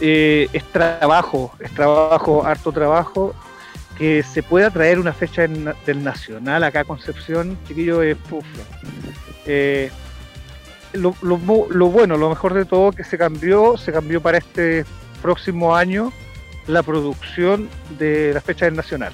[0.00, 3.34] eh, es trabajo, es trabajo, harto trabajo,
[3.96, 8.44] que se pueda traer una fecha en- del Nacional acá a Concepción, chiquillo, es puf.
[9.44, 9.90] Eh,
[10.92, 11.38] lo, lo
[11.70, 14.84] lo bueno, lo mejor de todo que se cambió, se cambió para este
[15.20, 16.12] próximo año
[16.68, 19.12] la producción de la fecha del Nacional.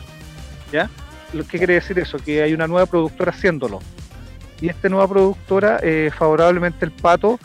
[0.70, 0.90] ¿Ya?
[1.32, 3.80] Que quiere decir eso, que hay una nueva productora haciéndolo.
[4.60, 7.38] Y esta nueva productora, eh, favorablemente el pato,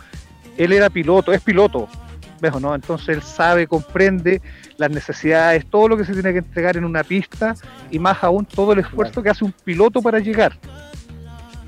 [0.57, 1.87] él era piloto, es piloto,
[2.39, 2.75] ¿ves o no?
[2.75, 4.41] Entonces él sabe, comprende
[4.77, 7.55] las necesidades, todo lo que se tiene que entregar en una pista
[7.89, 10.57] y más aún todo el esfuerzo que hace un piloto para llegar.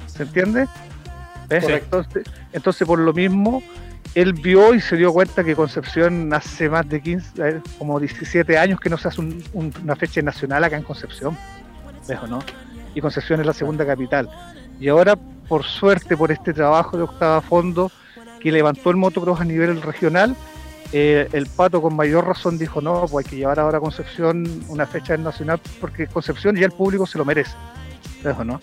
[0.08, 0.67] ¿Se entiende?
[1.47, 1.63] ¿Ves?
[1.63, 1.97] Correcto.
[1.99, 3.63] Entonces, entonces, por lo mismo,
[4.16, 8.58] él vio y se dio cuenta que Concepción hace más de 15, eh, como 17
[8.58, 11.38] años que no se hace un- un- una fecha nacional acá en Concepción.
[12.08, 12.40] ¿Ves o no?
[12.94, 14.30] Y Concepción es la segunda capital.
[14.80, 15.16] Y ahora,
[15.48, 17.92] por suerte, por este trabajo de Octava Fondo,
[18.42, 20.36] que levantó el motocross a nivel regional,
[20.92, 24.46] eh, el Pato con mayor razón dijo, no, pues hay que llevar ahora a Concepción
[24.68, 27.56] una fecha nacional, porque Concepción ya el público se lo merece.
[28.24, 28.60] ¿Ves o no?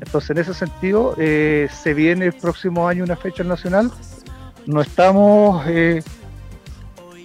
[0.00, 3.90] Entonces, en ese sentido, eh, se viene el próximo año una fecha nacional.
[4.66, 6.02] No estamos eh,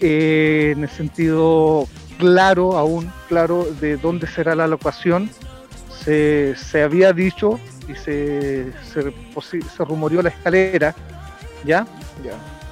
[0.02, 5.30] eh, en el sentido claro, aún claro, de dónde será la locación.
[6.04, 10.95] Se, se había dicho y se, se, rumoreó la escalera,
[11.63, 11.86] ¿ya?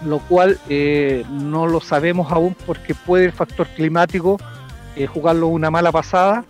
[0.06, 4.40] Lo cual eh, no lo sabemos aún porque puede el factor climático
[4.96, 6.44] eh, jugarlo una mala pasada,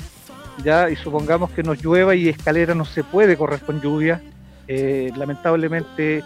[0.63, 4.21] ya, y supongamos que nos llueva y escalera no se puede correr con lluvia.
[4.67, 6.23] Lamentablemente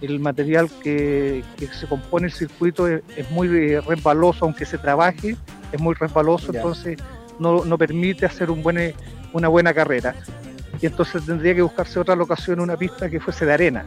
[0.00, 4.78] el material que, que se compone el circuito es, es muy eh, resbaloso, aunque se
[4.78, 5.36] trabaje,
[5.72, 6.60] es muy resbaloso, Ya.
[6.60, 6.98] entonces
[7.38, 8.94] no, no permite hacer un buen,
[9.32, 10.14] una buena carrera.
[10.80, 13.84] Y entonces tendría que buscarse otra locación, una pista que fuese de arena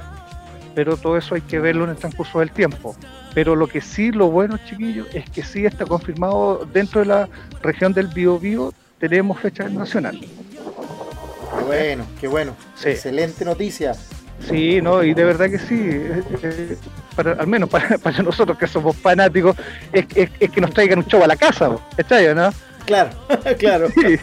[0.78, 2.96] pero todo eso hay que verlo en el transcurso del tiempo.
[3.34, 7.28] Pero lo que sí, lo bueno, chiquillos, es que sí está confirmado dentro de la
[7.64, 10.20] región del Biobío, tenemos fecha nacional.
[10.20, 12.56] Qué bueno, qué bueno.
[12.76, 12.90] Sí.
[12.90, 13.96] Excelente noticia.
[14.40, 16.78] Sí, no, y de verdad que sí, eh, eh,
[17.16, 19.56] para, al menos para, para nosotros que somos fanáticos,
[19.92, 22.50] es, es- es que nos traigan un show a la casa, ¿cachai, no?
[22.86, 23.10] Claro,
[23.60, 23.90] claro.
[23.90, 24.18] Sí,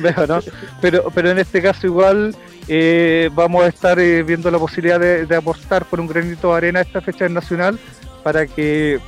[0.00, 0.40] veo, ¿no?
[0.80, 2.34] Pero, pero en este caso igual
[2.66, 6.56] eh, vamos a estar eh, viendo la posibilidad de, de aportar por un granito de
[6.56, 7.78] arena a esta fecha nacional
[8.24, 8.98] para que,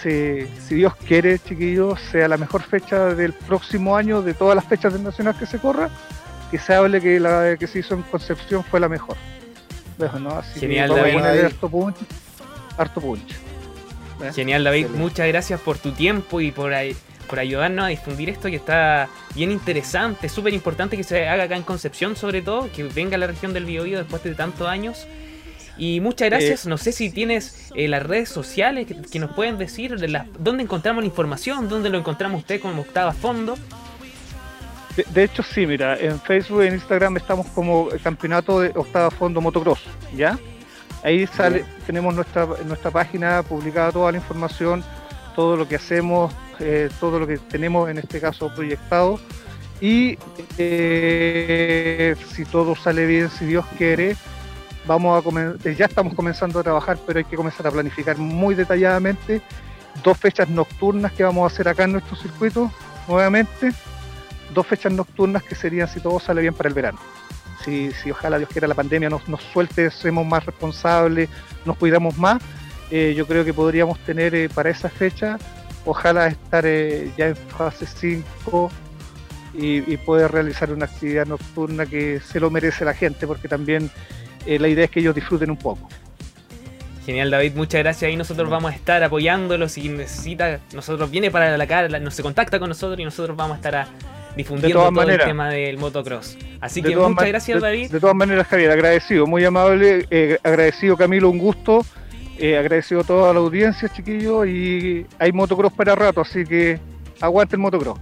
[0.00, 4.64] si, si Dios quiere, chiquillos, sea la mejor fecha del próximo año de todas las
[4.66, 5.88] fechas del nacional que se corra,
[6.52, 9.16] que se hable que la que se hizo en Concepción fue la mejor.
[9.98, 10.30] Veo, ¿no?
[10.38, 11.44] Así que Genial, a David.
[11.44, 11.96] harto punch.
[12.76, 13.30] Harto punch.
[14.22, 14.32] ¿Eh?
[14.34, 14.80] Genial, David.
[14.82, 15.02] Excelente.
[15.02, 16.72] Muchas gracias por tu tiempo y por,
[17.28, 21.56] por ayudarnos a difundir esto que está bien interesante, súper importante que se haga acá
[21.56, 25.06] en Concepción, sobre todo, que venga a la región del Biobío después de tantos años.
[25.78, 26.64] Y muchas gracias.
[26.66, 30.26] no sé si tienes eh, las redes sociales que, que nos pueden decir de las-
[30.38, 33.58] dónde encontramos la información, dónde lo encontramos usted como Octava Fondo.
[34.96, 38.72] De, de hecho, sí, mira, en Facebook y en Instagram estamos como el campeonato de
[38.74, 39.82] octava fondo motocross,
[40.14, 40.38] ¿ya?
[41.02, 44.82] Ahí sale, tenemos nuestra, nuestra página publicada toda la información,
[45.36, 49.20] todo lo que hacemos, eh, todo lo que tenemos en este caso proyectado.
[49.80, 50.18] Y
[50.56, 54.16] eh, si todo sale bien, si Dios quiere,
[54.86, 58.54] vamos a eh, ya estamos comenzando a trabajar, pero hay que comenzar a planificar muy
[58.54, 59.42] detalladamente
[60.02, 62.70] dos fechas nocturnas que vamos a hacer acá en nuestro circuito
[63.08, 63.72] nuevamente
[64.54, 66.98] dos fechas nocturnas que serían si todo sale bien para el verano.
[67.64, 71.28] Si, si ojalá Dios quiera la pandemia nos, nos suelte, seamos más responsables,
[71.64, 72.40] nos cuidamos más,
[72.90, 75.38] eh, yo creo que podríamos tener eh, para esa fecha,
[75.84, 78.70] ojalá estar eh, ya en fase 5
[79.54, 83.90] y, y poder realizar una actividad nocturna que se lo merece la gente, porque también
[84.46, 85.88] la idea es que ellos disfruten un poco.
[87.04, 88.08] Genial, David, muchas gracias.
[88.08, 89.68] Ahí nosotros vamos a estar apoyándolo.
[89.68, 93.54] Si necesita, nosotros viene para la cara, no se contacta con nosotros y nosotros vamos
[93.54, 93.88] a estar a-
[94.36, 95.26] difundiendo todas todo maneras.
[95.26, 96.36] el tema del motocross.
[96.60, 97.90] Así De que muchas gracias, de- David.
[97.90, 101.84] De todas maneras, Javier, agradecido, muy amable, eh, agradecido Camilo, un gusto,
[102.38, 106.78] eh, agradecido a toda la audiencia, chiquillos, y hay motocross para rato, así que
[107.20, 107.98] aguante el motocross.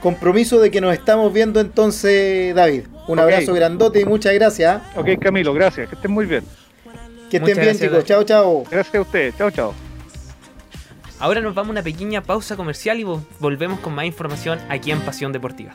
[0.00, 2.84] Compromiso de que nos estamos viendo entonces, David.
[3.06, 4.80] Un abrazo grandote y muchas gracias.
[4.96, 5.88] Ok, Camilo, gracias.
[5.88, 6.42] Que estén muy bien.
[7.28, 8.04] Que estén Muchas bien, gracias, chicos.
[8.06, 8.64] Chao, chao.
[8.70, 9.36] Gracias a ustedes.
[9.36, 9.89] Chao, chao.
[11.20, 14.90] Ahora nos vamos a una pequeña pausa comercial y vo- volvemos con más información aquí
[14.90, 15.74] en Pasión Deportiva.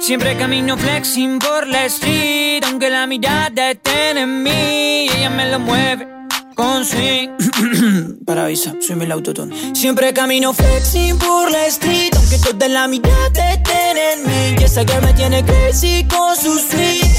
[0.00, 5.60] Siempre camino flexing por la street, aunque la mirada esté en mí, ella me lo
[5.60, 6.06] mueve
[6.54, 7.28] con swing.
[8.26, 9.74] Para avisa, soy el autotune.
[9.74, 14.84] Siempre camino flexing por la street, aunque toda la mirada estén en mí, y esa
[14.84, 17.09] que me tiene crazy con sus tweets.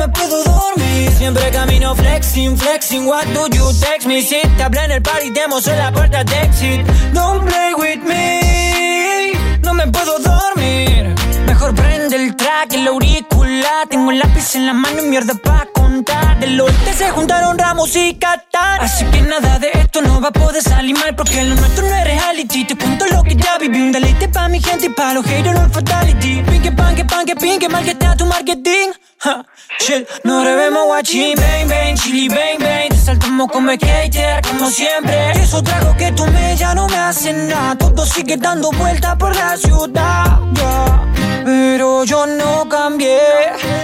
[0.00, 1.10] Me puedo dormir.
[1.18, 3.06] Siempre camino flexing, flexing.
[3.06, 4.22] What do you text me?
[4.22, 6.86] Si te hablé en el party, demos en la puerta de exit.
[7.12, 9.32] Don't play with me.
[9.60, 10.99] No me puedo dormir.
[11.60, 13.86] Mejor prende el track, el auricular.
[13.86, 16.40] Tengo el lápiz en la mano y mierda pa' contar.
[16.40, 18.82] Del oeste se juntaron Ramos y Qatar.
[18.82, 21.14] Así que nada de esto no va a poder salir mal.
[21.14, 22.64] Porque lo nuestro no es reality.
[22.64, 23.78] Te cuento lo que ya viví.
[23.78, 26.42] Un deleite pa' mi gente y pa' los haters, no fatality.
[26.44, 28.92] Pinque, panque, panque, pinque, mal que está tu marketing.
[29.22, 29.44] Ha,
[29.80, 31.36] shit, no debemos watching.
[31.36, 32.88] Bang, bang, chili, bang, bang.
[32.88, 35.32] Te saltamos como skater, como siempre.
[35.32, 37.76] Eso trago que tomé ya no me hace nada.
[37.76, 40.40] Todo sigue dando vueltas por la ciudad.
[40.54, 41.29] yeah.
[41.44, 43.18] Pero yo no cambié.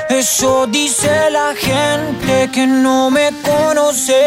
[0.08, 4.20] Eso dice la gente que no me conoce.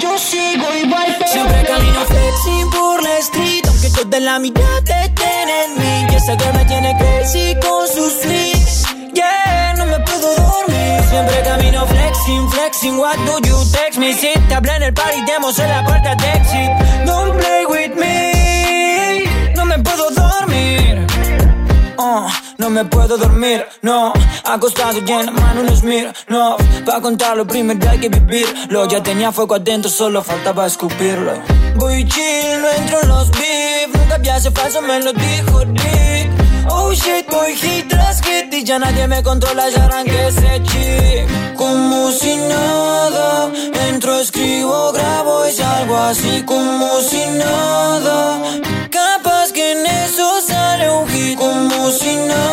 [0.00, 1.16] Yo sigo igual.
[1.26, 3.64] Siempre camino flexing por la street.
[3.66, 6.06] Aunque toda la mirada estén en mí.
[6.10, 8.84] Y esa que me tiene crazy con sus tweets.
[9.14, 11.02] Yeah, no me puedo dormir.
[11.08, 12.98] Siempre camino flexing, flexing.
[12.98, 14.12] What do you text me?
[14.12, 16.70] Si te hablé en el party, demos en la puerta de exit.
[17.06, 19.24] Don't play with me.
[19.54, 21.06] No me puedo dormir.
[21.96, 24.12] Oh, no me puedo dormir, no.
[24.44, 28.86] Acostado y en la mano un no Pa' contarlo primero hay que vivirlo.
[28.86, 31.32] Ya tenía fuego adentro, solo faltaba escupirlo.
[31.76, 33.88] Voy chill, no entro en los beef.
[33.94, 36.30] Nunca ese falso, me lo dijo Dick
[36.68, 41.56] Oh shit, voy hit tras hit Y ya nadie me controla, ya arranqué ese chip
[41.56, 43.50] Como si nada
[43.88, 48.40] Entro, escribo, grabo y salgo así como si nada.
[48.90, 51.38] Capaz que en eso sale un hit.
[51.38, 52.43] Como si nada.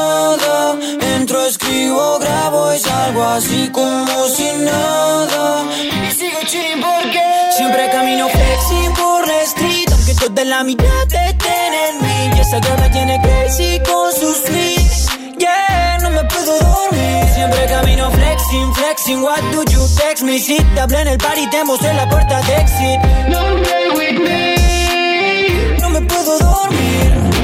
[3.41, 5.63] Así como si nada.
[6.07, 7.23] Y sigo chilling porque
[7.57, 9.89] siempre camino flexing por la street.
[9.91, 12.37] Aunque toda la mirada estén en mí.
[12.37, 15.07] Y esa me tiene crazy con sus tweets.
[15.37, 17.25] Yeah, no me puedo dormir.
[17.33, 19.23] Siempre camino flexing, flexing.
[19.23, 20.39] What do you text me?
[20.39, 22.99] Si te hablé en el party, te mostré la puerta de exit.
[23.31, 25.79] Don't play with me.
[25.79, 27.40] No me puedo dormir.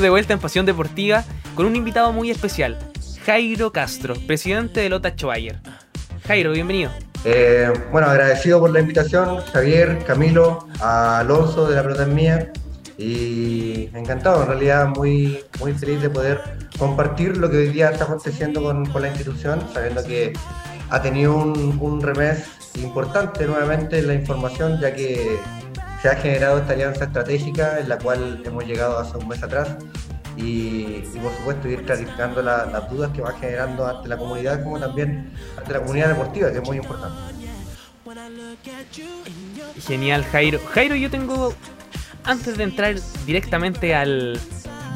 [0.00, 1.24] De vuelta en Pasión Deportiva
[1.56, 2.78] con un invitado muy especial,
[3.26, 5.58] Jairo Castro, presidente de Lota Schweier.
[6.24, 6.92] Jairo, bienvenido.
[7.24, 12.52] Eh, bueno, agradecido por la invitación, Javier, Camilo, Alonso de la pelota mía
[12.96, 16.40] y encantado, en realidad muy, muy feliz de poder
[16.78, 20.32] compartir lo que hoy día está aconteciendo con, con la institución, sabiendo que
[20.90, 22.00] ha tenido un, un
[22.80, 25.38] importante nuevamente en la información, ya que
[26.02, 29.68] se ha generado esta alianza estratégica en la cual hemos llegado hace un mes atrás
[30.36, 30.42] y,
[31.14, 34.78] y, por supuesto ir clarificando la- las dudas que va generando ante la comunidad como
[34.78, 37.16] también ante la comunidad deportiva, que es muy importante.
[39.86, 40.60] Genial, Jairo.
[40.72, 41.52] Jairo, yo tengo,
[42.24, 42.94] antes de entrar
[43.26, 44.38] directamente al,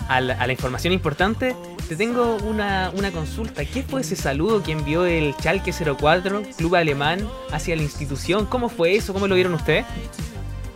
[0.08, 1.56] al- a la información importante,
[1.88, 3.64] te tengo una, una consulta.
[3.64, 8.46] ¿Qué fue ese saludo que envió el Schalke 04, club alemán, hacia la institución?
[8.46, 9.12] ¿Cómo fue eso?
[9.12, 9.84] ¿Cómo lo vieron ustedes?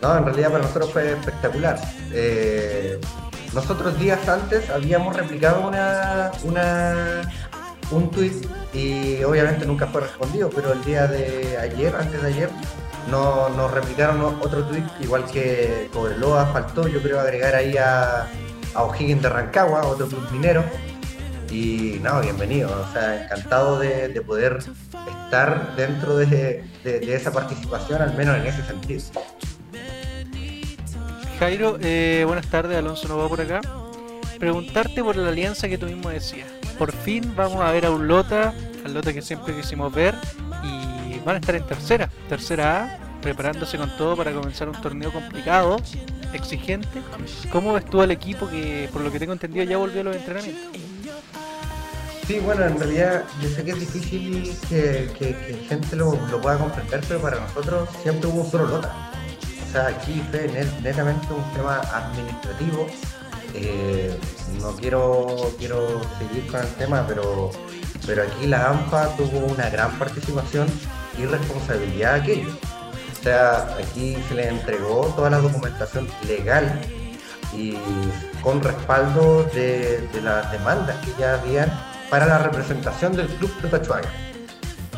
[0.03, 1.79] No, en realidad para nosotros fue espectacular.
[2.13, 3.01] Eh,
[3.55, 7.23] nosotros días antes habíamos replicado una, una,
[7.91, 8.43] un tweet
[8.75, 12.51] y obviamente nunca fue respondido, pero el día de ayer, antes de ayer,
[13.11, 18.27] no, nos replicaron otro tweet, igual que Cobreloa faltó, yo creo agregar ahí a,
[18.75, 20.63] a O'Higgins de Rancagua, otro club minero.
[21.51, 24.59] Y no, bienvenido, o sea, encantado de, de poder
[25.25, 26.27] estar dentro de,
[26.85, 29.01] de- de esa participación, al menos en ese sentido.
[31.39, 33.61] Jairo, eh, buenas tardes, Alonso no va por acá.
[34.39, 36.49] Preguntarte por la alianza que tú mismo decías.
[36.79, 40.15] Por fin vamos a ver a un Lota, al Lota que siempre quisimos ver.
[40.65, 45.13] Y van a estar en tercera, tercera A, preparándose con todo para comenzar un torneo
[45.13, 45.77] complicado,
[46.33, 47.03] exigente.
[47.53, 50.17] ¿Cómo ves tú al equipo que, por lo que tengo entendido, ya volvió a los
[50.17, 50.81] entrenamientos?
[52.27, 55.35] Sí, bueno, en realidad yo sé que es difícil que, que,
[55.69, 59.13] gente lo, lo pueda comprender, pero para nosotros siempre hubo un solo nota.
[59.77, 62.87] Sea, aquí fue net- netamente un tema administrativo.
[63.53, 64.19] Eh,
[64.63, 65.27] no quiero,
[65.59, 67.51] quiero seguir con el tema, pero,
[68.07, 70.67] pero aquí la AMPA tuvo una gran participación
[71.19, 72.49] y responsabilidad a aquello.
[73.23, 76.81] Sea, aquí se le entregó toda la documentación legal
[77.53, 77.77] y
[78.43, 81.71] con respaldo de, de las demandas que ya habían
[82.09, 84.09] para la representación del club de Tachuaga.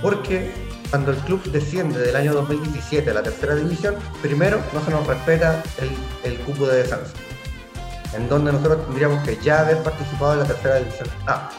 [0.01, 0.53] Porque
[0.91, 5.07] cuando el club desciende del año 2017 a la tercera división, primero no se nos
[5.07, 7.13] respeta el, el cupo de descenso,
[8.15, 11.51] en donde nosotros tendríamos que ya haber participado en la tercera división A.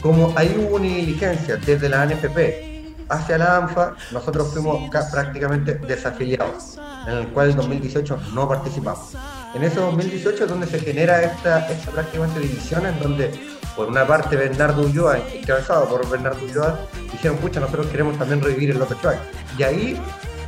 [0.00, 5.74] Como ahí hubo una diligencia desde la ANFP hacia la ANFA, nosotros fuimos ca- prácticamente
[5.74, 6.78] desafiliados,
[7.08, 9.14] en el cual en 2018 no participamos.
[9.54, 13.30] En ese 2018 es donde se genera esta, esta prácticamente división en donde
[13.76, 16.80] por una parte Bernardo Ulloa, encabezado por Bernardo Ulloa,
[17.12, 19.18] dijeron, pucha, nosotros queremos también revivir el López Chuac.
[19.58, 20.00] Y ahí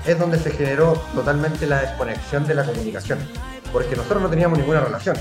[0.06, 3.18] es donde se generó totalmente la desconexión de la comunicación,
[3.72, 5.16] porque nosotros no teníamos ninguna relación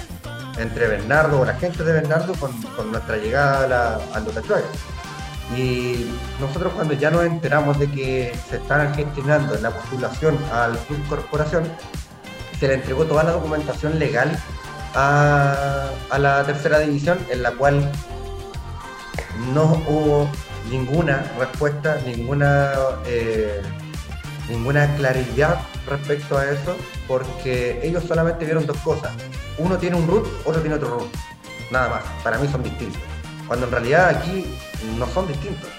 [0.58, 4.26] entre Bernardo o la gente de Bernardo con, nuestra llegada a la, al.
[5.56, 11.08] Y nosotros cuando ya nos enteramos de que se estaban gestionando la postulación al Club
[11.08, 11.64] Corporación,
[12.60, 14.38] se le entregó toda la documentación legal
[14.98, 17.92] a, la tercera división, en la cual
[19.54, 20.30] no hubo
[20.72, 22.74] ninguna respuesta, ninguna,
[23.06, 23.62] eh,
[24.50, 26.76] ninguna claridad respecto a eso,
[27.08, 29.12] porque ellos solamente vieron dos cosas.
[29.60, 31.10] Uno tiene un root, otro tiene otro root.
[31.72, 32.04] Nada más.
[32.24, 33.02] Para mí son distintos.
[33.48, 34.46] Cuando en realidad aquí
[34.98, 35.70] no son distintos.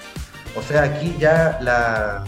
[0.55, 2.23] O sea, aquí ya la,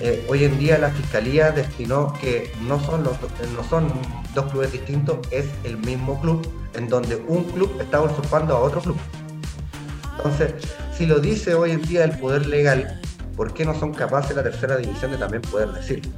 [0.00, 3.16] eh, hoy en día la fiscalía destinó que no son, los,
[3.54, 3.92] no son
[4.34, 8.80] dos clubes distintos, es el mismo club, en donde un club está usurpando a otro
[8.80, 8.96] club.
[10.16, 10.54] Entonces,
[10.96, 13.00] si lo dice hoy en día el poder legal,
[13.36, 16.10] ¿por qué no son capaces la tercera división de también poder decirlo?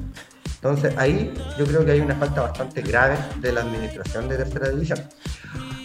[0.56, 4.68] Entonces, ahí yo creo que hay una falta bastante grave de la administración de tercera
[4.68, 4.98] división.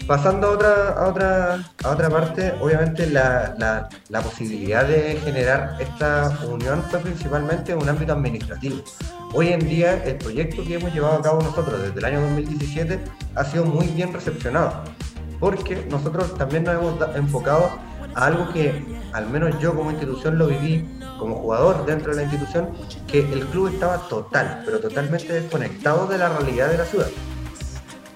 [0.07, 5.77] Pasando a otra, a otra, a otra parte, obviamente la, la, la posibilidad de generar
[5.79, 8.83] esta unión fue principalmente en un ámbito administrativo.
[9.33, 12.99] Hoy en día el proyecto que hemos llevado a cabo nosotros desde el año 2017
[13.33, 14.83] ha sido muy bien recepcionado,
[15.39, 17.71] porque nosotros también nos hemos enfocado
[18.13, 20.87] a algo que al menos yo como institución lo viví
[21.17, 22.69] como jugador dentro de la institución,
[23.07, 27.07] que el club estaba total, pero totalmente desconectado de la realidad de la ciudad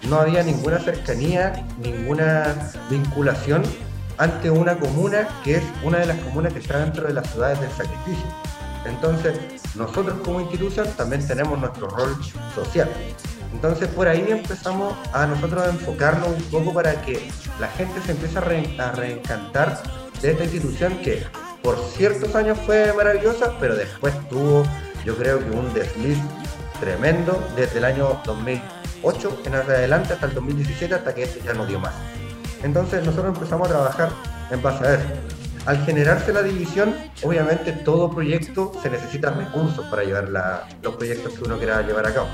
[0.03, 2.55] no había ninguna cercanía, ninguna
[2.89, 3.63] vinculación
[4.17, 7.59] ante una comuna que es una de las comunas que está dentro de las ciudades
[7.61, 8.25] del sacrificio.
[8.85, 9.37] Entonces,
[9.75, 12.15] nosotros como institución también tenemos nuestro rol
[12.55, 12.89] social.
[13.53, 17.29] Entonces, por ahí empezamos a nosotros a enfocarnos un poco para que
[17.59, 19.81] la gente se empiece a, a reencantar
[20.21, 21.25] de esta institución que
[21.63, 24.63] por ciertos años fue maravillosa, pero después tuvo,
[25.05, 26.17] yo creo que un desliz
[26.79, 28.21] tremendo desde el año
[29.03, 31.93] 2008 en adelante hasta el 2017 hasta que este ya no dio más.
[32.63, 34.09] Entonces nosotros empezamos a trabajar
[34.51, 35.05] en base a eso.
[35.65, 41.33] Al generarse la división, obviamente todo proyecto se necesitan recursos para llevar la- los proyectos
[41.33, 42.27] que uno quiera llevar a cabo.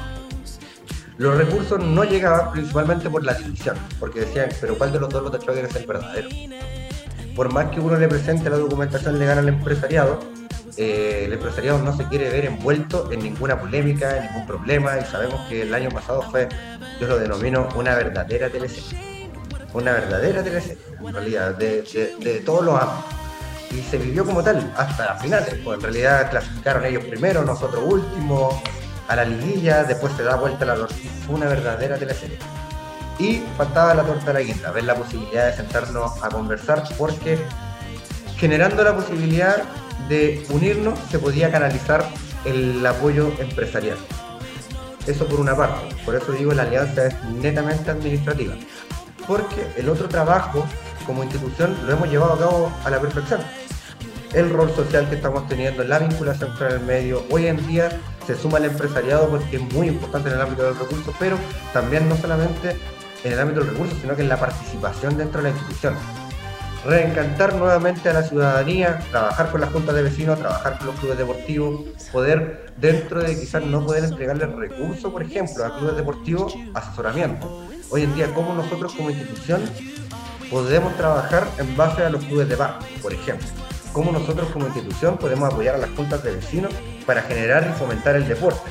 [1.17, 5.23] Los recursos no llegaban principalmente por la división, porque decían, pero ¿cuál de los dos
[5.23, 6.29] los es el verdadero?
[7.35, 10.19] Por más que uno le presente la documentación legal al empresariado,
[10.77, 15.05] eh, el empresariado no se quiere ver envuelto en ninguna polémica, en ningún problema, y
[15.05, 16.49] sabemos que el año pasado fue,
[16.99, 19.39] yo lo denomino, una verdadera teleserie.
[19.73, 23.13] Una verdadera teleserie, en realidad, de, todos los ámbitos.
[23.71, 27.83] Y se vivió como tal, hasta las finales, pues en realidad clasificaron ellos primero, nosotros
[27.85, 28.55] últimos,
[29.07, 32.37] a la liguilla, después se da vuelta la tortilla, fue una verdadera teleserie.
[33.17, 37.37] Y faltaba la torta de la guinda, ver la posibilidad de sentarnos a conversar, porque
[38.37, 39.63] generando la posibilidad
[40.07, 42.07] de unirnos se podía canalizar
[42.45, 43.97] el apoyo empresarial.
[45.07, 48.55] Eso por una parte, por eso digo la alianza es netamente administrativa,
[49.27, 50.65] porque el otro trabajo
[51.05, 53.41] como institución lo hemos llevado a cabo a la perfección.
[54.33, 57.89] El rol social que estamos teniendo, la vinculación con el medio, hoy en día
[58.25, 61.37] se suma el empresariado porque es muy importante en el ámbito del recurso, pero
[61.71, 62.75] también no solamente
[63.23, 65.95] en el ámbito del recurso, sino que en la participación dentro de la institución
[66.85, 71.17] reencantar nuevamente a la ciudadanía, trabajar con las juntas de vecinos, trabajar con los clubes
[71.17, 71.81] deportivos,
[72.11, 77.65] poder, dentro de quizás no poder entregarles recursos, por ejemplo, a clubes deportivos, asesoramiento.
[77.89, 79.61] Hoy en día, ¿cómo nosotros como institución
[80.49, 83.47] podemos trabajar en base a los clubes de bar, por ejemplo?
[83.95, 86.73] cómo nosotros como institución podemos apoyar a las juntas de vecinos
[87.05, 88.69] para generar y fomentar el deporte.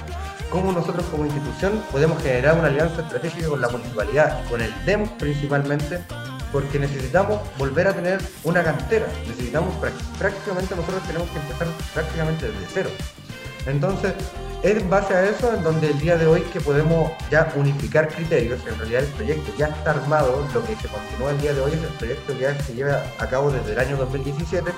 [0.51, 5.09] Cómo nosotros como institución podemos generar una alianza estratégica con la municipalidad, con el DEM
[5.19, 6.01] principalmente,
[6.55, 9.09] porque necesitamos volver a tener una cantera.
[9.27, 9.75] Necesitamos
[10.17, 12.91] prácticamente nosotros tenemos que empezar prácticamente desde cero.
[13.67, 14.13] Entonces,
[14.63, 18.07] es en base a eso en donde el día de hoy que podemos ya unificar
[18.07, 21.61] criterios, en realidad el proyecto ya está armado, lo que se continúa el día de
[21.61, 24.71] hoy es el proyecto ya se lleva a cabo desde el año 2017,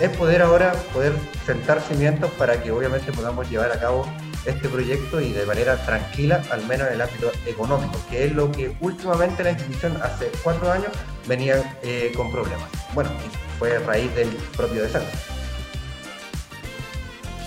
[0.00, 1.14] es poder ahora poder
[1.46, 4.06] sentar cimientos para que obviamente podamos llevar a cabo
[4.44, 8.50] este proyecto y de manera tranquila, al menos en el ámbito económico, que es lo
[8.50, 10.90] que últimamente la institución hace cuatro años
[11.26, 12.68] venía eh, con problemas.
[12.94, 13.10] Bueno,
[13.58, 15.12] fue a raíz del propio desastre.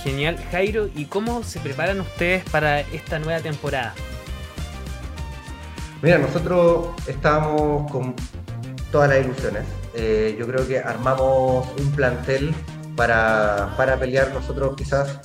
[0.04, 3.94] Genial, Jairo, ¿y cómo se preparan ustedes para esta nueva temporada?
[6.02, 8.16] Mira, nosotros estábamos con
[8.92, 9.64] todas las ilusiones.
[9.94, 12.56] Eh, yo creo que armamos un plantel
[12.96, 14.34] para, para pelear.
[14.34, 15.20] Nosotros quizás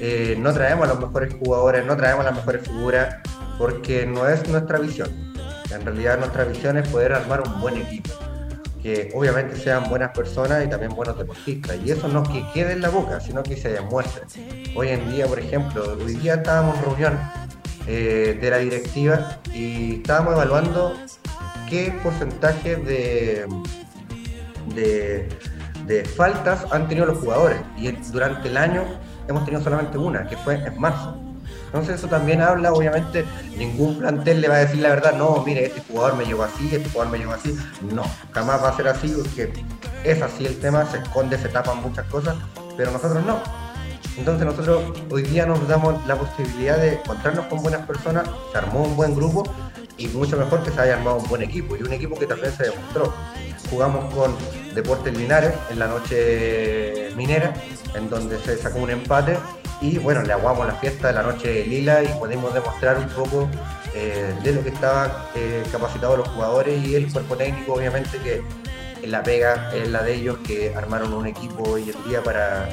[0.00, 3.16] eh, no traemos los mejores jugadores, no traemos las mejores figuras,
[3.58, 5.10] porque no es nuestra visión.
[5.70, 8.14] En realidad nuestra visión es poder armar un buen equipo
[8.82, 11.76] que obviamente sean buenas personas y también buenos deportistas.
[11.84, 14.22] Y eso no que quede en la boca, sino que se demuestre.
[14.76, 17.18] Hoy en día, por ejemplo, hoy día estábamos en reunión
[17.86, 20.94] eh, de la directiva y estábamos evaluando
[21.68, 23.46] qué porcentaje de,
[24.74, 25.28] de,
[25.86, 27.58] de, faltas han tenido los jugadores.
[27.76, 28.84] Y durante el año
[29.28, 31.16] hemos tenido solamente una, que fue en marzo.
[31.66, 33.24] Entonces eso también habla, obviamente,
[33.56, 36.68] ningún plantel le va a decir la verdad, no, mire, este jugador me llegó así,
[36.74, 37.56] este jugador me llegó así.
[37.92, 39.52] No, jamás va a ser así porque
[40.04, 42.36] es así el tema, se esconde, se tapan muchas cosas,
[42.76, 43.38] pero nosotros no.
[44.16, 48.82] Entonces nosotros hoy día nos damos la posibilidad de encontrarnos con buenas personas, se armó
[48.84, 49.44] un buen grupo
[49.96, 52.52] y mucho mejor que se haya armado un buen equipo y un equipo que también
[52.52, 53.12] se demostró.
[53.70, 54.34] Jugamos con
[54.78, 57.52] Deportes Linares en la noche minera,
[57.94, 59.36] en donde se sacó un empate.
[59.80, 63.48] Y bueno, le aguamos la fiesta de la noche lila y podemos demostrar un poco
[63.92, 68.40] eh, de lo que estaban eh, capacitados los jugadores y el cuerpo técnico, obviamente que
[69.04, 72.68] la pega es la de ellos que armaron un equipo hoy en día para,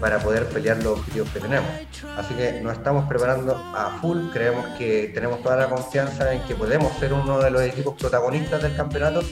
[0.00, 1.68] para poder pelear los objetivos que tenemos.
[2.16, 6.54] Así que nos estamos preparando a full, creemos que tenemos toda la confianza en que
[6.54, 9.22] podemos ser uno de los equipos protagonistas del campeonato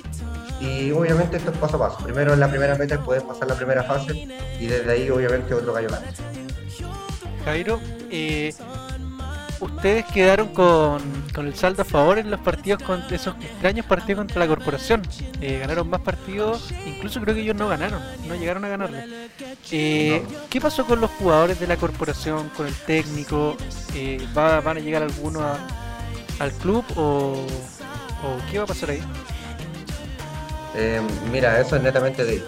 [0.60, 2.04] y obviamente esto es paso a paso.
[2.04, 4.28] Primero en la primera meta es poder pasar la primera fase
[4.60, 6.08] y desde ahí obviamente otro gallo grande.
[7.44, 8.54] Jairo, eh,
[9.62, 11.00] ustedes quedaron con,
[11.36, 15.02] el saldo a favor en los partidos contra esos extraños partidos contra la corporación.
[15.40, 19.28] Eh, ganaron más partidos, incluso creo que ellos no ganaron, no llegaron a ganarle.
[19.70, 23.56] Eh, ¿Qué pasó con los jugadores de la corporación, con el técnico?
[24.34, 25.42] ¿Van a llegar algunos
[26.38, 27.46] al club o,
[28.24, 29.02] o, qué va a pasar ahí?
[31.30, 32.42] mira, eso es netamente de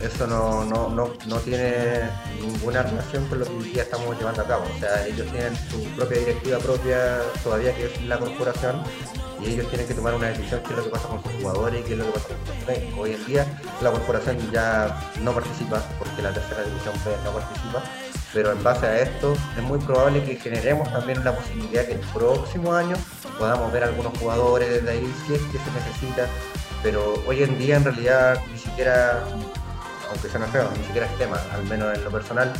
[0.00, 2.08] eso no, no, no, no, tiene
[2.40, 4.64] ninguna relación con lo que hoy día estamos llevando a cabo.
[4.64, 8.82] O sea, ellos tienen su propia directiva propia todavía que es la corporación
[9.40, 11.80] y ellos tienen que tomar una decisión qué es lo que pasa con sus jugadores
[11.80, 12.98] y qué es lo que pasa con sus técnicos.
[13.00, 13.46] Hoy en día
[13.80, 16.94] la corporación ya no participa porque la tercera división
[17.24, 17.82] no participa,
[18.32, 22.00] pero en base a esto es muy probable que generemos también la posibilidad que el
[22.12, 22.96] próximo año
[23.38, 26.26] podamos ver algunos jugadores desde ahí si es que se necesita,
[26.82, 29.24] pero hoy en día en realidad ni siquiera
[30.08, 32.52] aunque sea feo, ni siquiera es tema, al menos en lo personal,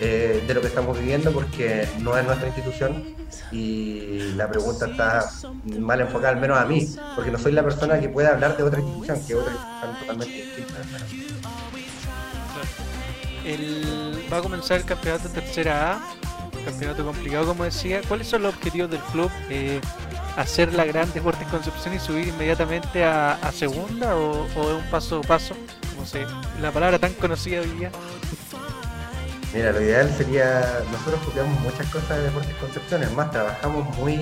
[0.00, 3.16] eh, de lo que estamos viviendo porque no es nuestra institución
[3.50, 5.30] y la pregunta está
[5.78, 8.62] mal enfocada, al menos a mí, porque no soy la persona que pueda hablar de
[8.62, 10.74] otra institución, que otra institución totalmente distinta.
[14.32, 16.14] va a comenzar el campeonato tercera A,
[16.66, 18.00] campeonato complicado como decía.
[18.06, 19.30] ¿Cuáles son los objetivos del club?
[19.48, 19.80] Eh,
[20.36, 25.22] ¿Hacer la gran Deportes Concepción y subir inmediatamente a, segunda o, o un paso a
[25.22, 25.54] paso?
[26.60, 27.90] La palabra tan conocida hoy día.
[29.54, 34.18] Mira, lo ideal sería, nosotros copiamos muchas cosas de Deportes Concepción, es más, trabajamos muy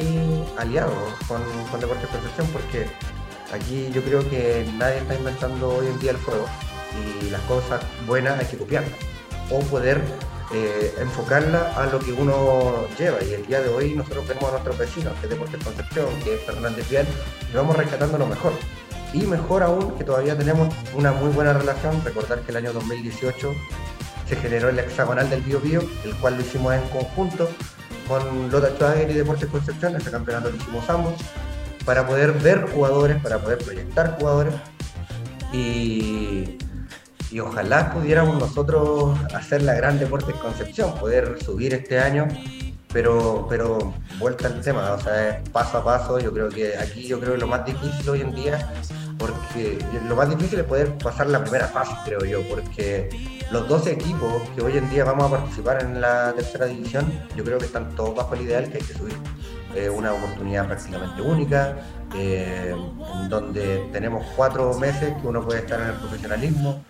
[0.56, 0.92] aliados
[1.26, 1.40] con,
[1.80, 2.86] Deportes Concepción porque
[3.52, 6.46] aquí yo creo que nadie está inventando hoy en día el fuego
[7.22, 8.92] y las cosas buenas hay que copiarlas
[9.50, 10.00] o poder
[10.52, 13.18] eh, enfocarla a lo que uno lleva.
[13.24, 16.34] Y el día de hoy nosotros vemos a nuestros vecinos, que es Deportes Concepción, que
[16.34, 17.06] es Fernández Vial,
[17.50, 18.52] y vamos rescatando lo mejor.
[19.14, 22.04] Y mejor aún que todavía tenemos una muy buena relación.
[22.04, 23.52] Recordar que el año 2018
[24.28, 27.48] se generó el hexagonal del Bio Bio, el cual lo hicimos en conjunto
[28.08, 31.14] con Lota Schwager y Deportes Concepción, ese campeonato lo hicimos ambos,
[31.86, 34.54] para poder ver jugadores, para poder proyectar jugadores.
[35.52, 36.58] Y,
[37.30, 42.26] y ojalá pudiéramos nosotros hacer la gran Deportes Concepción, poder subir este año
[42.94, 47.18] pero, pero vuelta al tema, o sea, paso a paso, yo creo que aquí yo
[47.18, 48.72] creo que lo más difícil hoy en día
[49.26, 53.08] porque lo más difícil es poder pasar la primera fase, creo yo, porque
[53.50, 57.44] los 12 equipos que hoy en día vamos a participar en la tercera división, yo
[57.44, 59.16] creo que están todos bajo el ideal que hay que subir.
[59.74, 61.76] Es una oportunidad prácticamente única,
[62.14, 62.74] eh,
[63.28, 66.84] donde tenemos cuatro meses que uno puede estar en el profesionalismo,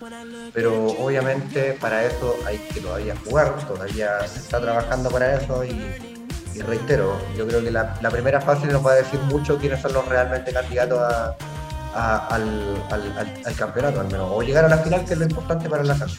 [0.53, 5.97] pero obviamente para eso hay que todavía jugar, todavía se está trabajando para eso y,
[6.61, 10.07] reitero, yo creo que la, primera fase nos va a decir mucho quiénes son los
[10.07, 11.01] realmente candidatos
[11.95, 15.97] al, campeonato, al menos, o llegar a la final, que es lo importante para la
[15.97, 16.17] casa.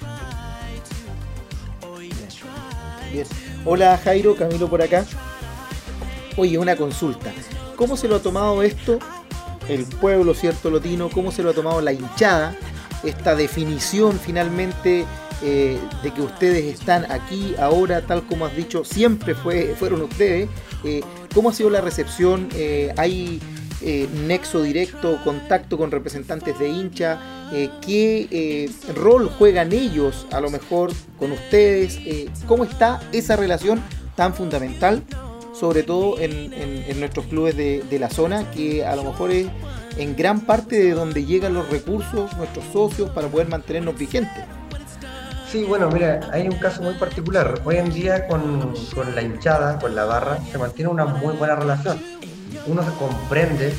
[3.64, 5.06] Hola Jairo, Camilo por acá.
[6.38, 7.32] Oye, una consulta.
[7.76, 9.00] ¿Cómo se lo ha tomado esto
[9.68, 11.10] el pueblo, cierto, lotino?
[11.10, 12.56] ¿Cómo se lo ha tomado la hinchada?
[13.04, 15.06] Esta definición finalmente
[15.42, 20.50] eh, de que ustedes están aquí ahora, tal como has dicho, siempre fue, fueron ustedes.
[20.84, 21.02] Eh,
[21.34, 22.50] ¿Cómo ha sido la recepción?
[22.54, 23.42] Eh, ¿Hay
[23.82, 27.20] nexo directo, contacto con representantes de hincha?
[27.82, 32.00] ¿Qué rol juegan ellos a lo mejor con ustedes?
[32.48, 33.82] ¿Cómo está esa relación
[34.16, 35.04] tan fundamental
[35.56, 39.48] sobre todo en, nuestros clubes de, la zona, que a lo mejor es
[39.98, 44.44] en gran parte de donde llegan los recursos, nuestros socios, para poder mantenernos vigentes.
[45.50, 47.62] Sí, bueno, mira, hay un caso muy particular.
[47.64, 48.74] Hoy en día con,
[49.16, 52.02] la hinchada, con la barra, se mantiene una muy buena relación.
[52.68, 53.74] Uno comprende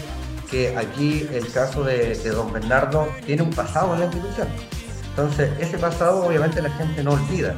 [0.51, 4.49] que aquí el caso de, Don Bernardo tiene un pasado en la institución.
[5.11, 7.55] Entonces, ese pasado obviamente la gente no olvida.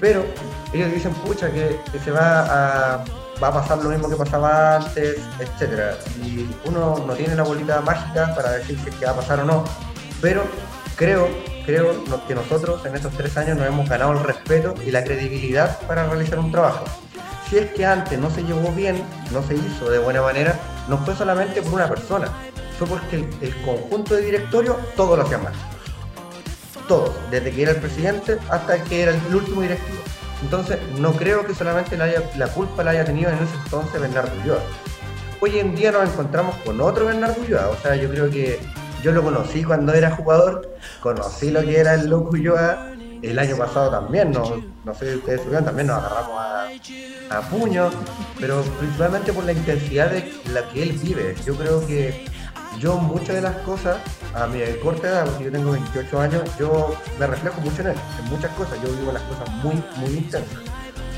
[0.00, 0.24] Pero
[0.72, 3.04] ellos dicen, pucha, que se va a,
[3.38, 5.96] pasar lo mismo que pasaba antes, etcétera.
[6.22, 9.44] Y uno no tiene la bolita mágica para decir si que va a pasar o
[9.44, 9.64] no,
[10.20, 10.42] pero
[10.96, 11.28] creo,
[11.64, 15.78] creo que nosotros en estos tres años nos hemos ganado el respeto y la credibilidad
[15.86, 16.84] para realizar un trabajo.
[17.50, 20.54] Si es que antes no se llevó bien, no se hizo de buena manera,
[20.88, 22.28] no fue solamente por una persona,
[22.78, 25.52] fue porque el, conjunto de directorio todo lo hacía mal.
[26.86, 29.98] Todos, desde que era el presidente hasta que era el último directivo.
[30.42, 34.60] Entonces, no creo que solamente la, culpa la haya tenido en ese entonces Bernardo Ulloa.
[35.40, 37.68] Hoy en día nos encontramos con otro Bernardo Ulloa.
[37.70, 38.60] O sea, yo creo que
[39.02, 42.92] yo lo conocí cuando era jugador, conocí lo que era el loco Ulloa.
[43.22, 47.90] El año pasado también, no, no sé si ustedes también nos agarramos a, a puño,
[48.38, 51.34] pero principalmente por la intensidad de la que él vive.
[51.44, 52.24] Yo creo que
[52.78, 53.98] yo muchas de las cosas,
[54.34, 57.96] a mi corta edad, porque yo tengo 28 años, yo me reflejo mucho en él,
[58.18, 60.58] en muchas cosas, yo vivo las cosas muy, muy intensas.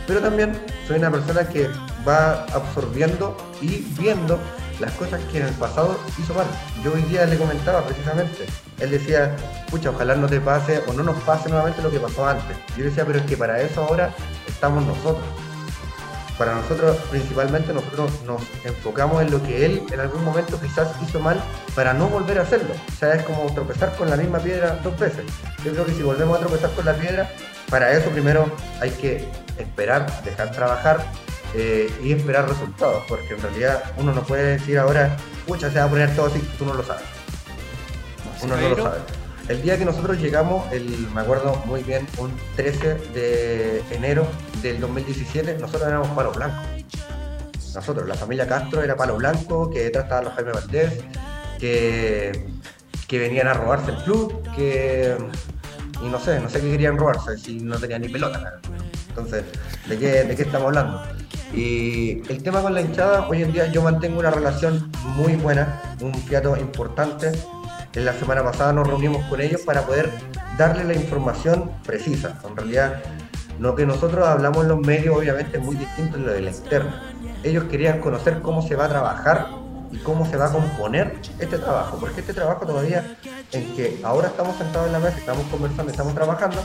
[0.07, 1.69] Pero también soy una persona que
[2.07, 4.39] va absorbiendo y viendo
[4.81, 6.47] las cosas que en el pasado hizo mal.
[6.83, 8.47] Yo hoy día le comentaba precisamente,
[8.81, 9.37] él decía,
[9.71, 12.57] pucha, ojalá no te pase o no nos pase nuevamente lo que pasó antes.
[12.77, 14.15] Yo decía, pero es que para eso ahora
[14.49, 15.25] estamos nosotros
[16.39, 21.21] para nosotros principalmente nosotros nos enfocamos en lo que él en algún momento quizás hizo
[21.21, 21.41] mal
[21.75, 22.75] para no volver a hacerlo.
[22.75, 25.25] O sea, es como tropezar con la misma piedra dos veces.
[25.65, 27.31] Yo creo que si volvemos a tropezar con la piedra,
[27.71, 28.51] para eso primero
[28.81, 31.05] hay que esperar, dejar trabajar
[31.55, 35.85] eh, y esperar resultados, porque en realidad uno no puede decir ahora, pucha, se va
[35.85, 37.05] a poner todo así, tú no lo sabes.
[38.43, 38.99] Uno no lo sabe.
[39.49, 44.27] El día que nosotros llegamos, el, me acuerdo muy bien, un 13 de enero
[44.63, 46.63] del 2017, nosotros éramos palo blanco.
[47.75, 50.93] Nosotros, la familia Castro era palo blanco, que detrás estaban los Jaime Valdés,
[51.59, 52.47] que,
[53.09, 55.17] que venían a robarse el club, que.
[56.03, 58.61] Y no sé, no sé qué querían robarse, si no tenían ni pelota.
[59.09, 59.45] Entonces,
[59.89, 61.03] ¿de qué, ¿de qué estamos hablando?
[61.55, 65.81] Y el tema con la hinchada, hoy en día yo mantengo una relación muy buena,
[66.01, 67.33] un fiato importante
[67.95, 70.09] en la semana pasada nos reunimos con ellos para poder
[70.57, 72.41] darle la información precisa.
[72.49, 73.03] En realidad,
[73.59, 76.91] lo que nosotros hablamos en los medios obviamente es muy distinto de lo del externo.
[77.43, 79.49] Ellos querían conocer cómo se va a trabajar
[79.93, 83.17] y cómo se va a componer este trabajo, porque este trabajo todavía
[83.53, 86.65] en que ahora estamos sentados en la mesa, estamos conversando, estamos trabajando,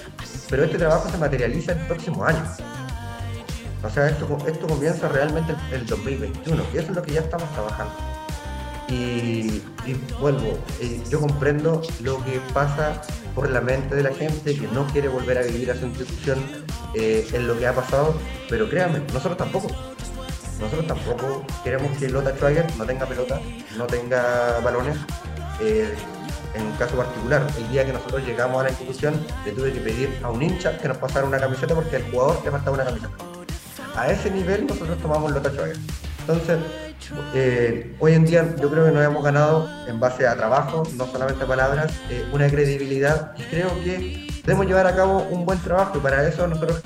[0.49, 2.43] pero este trabajo se materializa el próximo año.
[3.83, 7.21] O sea, esto, esto comienza realmente el, el 2021, y eso es lo que ya
[7.21, 7.93] estamos trabajando.
[8.89, 9.61] Y,
[10.19, 13.01] vuelvo, eh, yo comprendo lo que pasa
[13.35, 16.39] por la mente de la gente que no quiere volver a vivir a su institución
[16.93, 18.15] eh, en lo que ha pasado,
[18.49, 19.67] pero créanme, nosotros tampoco.
[20.59, 23.39] Nosotros tampoco queremos que Lota Schwager no tenga pelota,
[23.77, 24.97] no tenga balones.
[25.61, 25.93] Eh,
[26.55, 29.79] en un caso particular, el día que nosotros llegamos a la institución, le tuve que
[29.79, 32.85] pedir a un hincha que nos pasara una camiseta porque al jugador le faltaba una
[32.85, 33.13] camiseta.
[33.95, 35.77] A ese nivel nosotros tomamos Lota Schwager.
[36.21, 36.57] Entonces,
[37.33, 41.05] eh, hoy en día yo creo que nos hemos ganado en base a trabajo, no
[41.05, 45.97] solamente palabras, eh, una credibilidad y creo que debemos llevar a cabo un buen trabajo
[45.97, 46.81] y para eso nosotros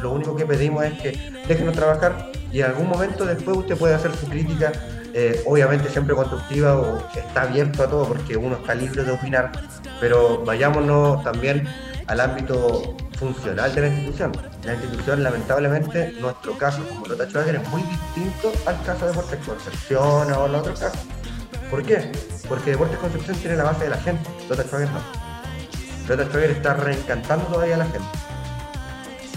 [0.00, 3.94] lo único que pedimos es que déjenos trabajar y en algún momento después usted puede
[3.94, 4.72] hacer su crítica
[5.14, 9.52] eh, obviamente siempre constructiva o está abierto a todo porque uno está libre de opinar,
[10.00, 11.68] pero vayámonos también
[12.06, 14.32] al ámbito funcional de la institución.
[14.64, 19.38] La institución, lamentablemente, nuestro caso como Lota Schwager es muy distinto al caso de Deportes
[19.46, 21.00] Concepción o los otros casos.
[21.70, 22.10] ¿Por qué?
[22.48, 25.00] Porque Deportes Concepción tiene la base de la gente, Lota Schwager no.
[26.08, 28.21] Lota Schwager está reencantando todavía a la gente.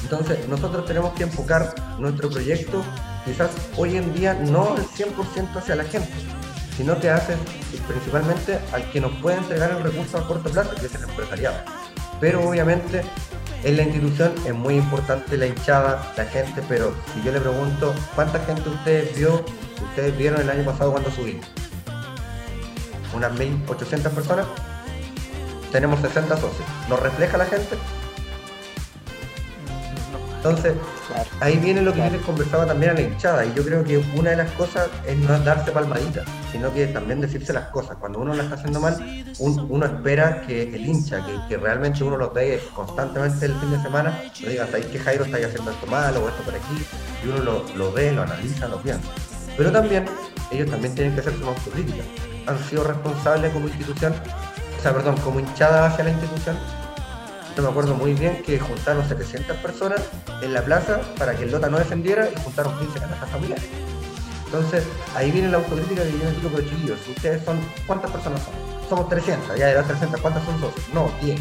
[0.06, 2.84] Entonces, nosotros tenemos que enfocar nuestro proyecto
[3.26, 6.14] quizás hoy en día no al 100% hacia la gente,
[6.78, 7.36] sino que hace
[7.88, 11.58] principalmente al que nos puede entregar el recurso a corto plazo, que es el empresariado.
[12.22, 13.02] Pero obviamente
[13.64, 17.96] en la institución es muy importante la hinchada, la gente, pero si yo le pregunto,
[18.14, 19.44] ¿cuánta gente ustedes vio,
[19.90, 21.42] ustedes vieron el año pasado cuando subí?
[23.16, 24.46] Unas 1.800 personas.
[25.72, 26.68] Tenemos 60 socios.
[26.90, 27.76] ¿Nos refleja la gente?
[30.46, 30.76] Entonces,
[31.40, 33.98] ahí viene lo que yo les conversaba también a la hinchada, y yo creo que
[34.16, 37.98] una de las cosas es no darse palmaditas, sino que también decirse las cosas.
[38.00, 38.96] Cuando uno la está haciendo mal,
[39.40, 44.22] uno espera que el hincha, que, realmente uno lo ve constantemente el fin de semana,
[44.44, 46.86] no diga, ¿sabéis que Jairo está haciendo esto mal o esto por aquí?
[47.24, 49.10] Y uno lo, lo ve, lo analiza, lo piensa.
[49.58, 50.06] Pero también,
[50.52, 52.04] ellos también tienen que hacer su autocrítica.
[52.46, 54.14] Han sido responsables como institución,
[54.78, 56.56] o sea, perdón, como hinchada hacia la institución,
[57.56, 60.02] yo me acuerdo muy bien que juntaron 700 personas
[60.42, 63.66] en la plaza para que el Lota no defendiera y juntaron 15 canastas familiares.
[64.46, 64.84] Entonces,
[65.16, 68.54] ahí viene la autocrítica que yo les digo, pero chiquillos, ustedes son, ¿cuántas personas son?
[68.90, 70.86] Somos 300, ya de las 300, ¿cuántas son socios?
[70.94, 71.40] No, 10.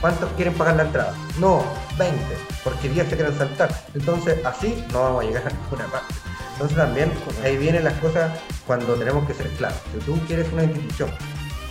[0.00, 1.14] ¿Cuántos quieren pagar la entrada?
[1.38, 1.62] No,
[1.98, 2.18] 20,
[2.64, 3.70] porque 10 se quieren saltar.
[3.94, 6.14] Entonces, así no vamos a llegar a ninguna parte.
[6.52, 7.12] Entonces también
[7.44, 8.32] ahí vienen las cosas
[8.66, 9.78] cuando tenemos que ser claros.
[9.92, 11.08] Si tú quieres una institución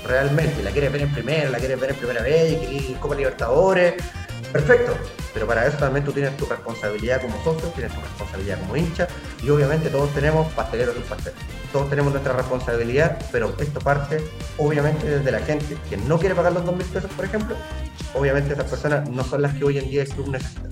[0.08, 3.16] realmente, la quieres ver en primera, la quieres ver en primera vez, y quieres Copa
[3.16, 3.95] Libertadores,
[4.51, 4.97] perfecto.
[5.34, 9.08] Pero para eso también tú tienes tu responsabilidad como socio, tienes tu responsabilidad como hincha,
[9.43, 11.39] y obviamente todos tenemos pasteleros y pasteleros.
[11.72, 14.24] Todos tenemos nuestra responsabilidad, pero esto parte
[14.58, 17.55] obviamente desde la gente que no quiere pagar los dos mil pesos, por ejemplo.
[18.16, 20.70] Obviamente esas personas no son las que hoy en día el club necesita.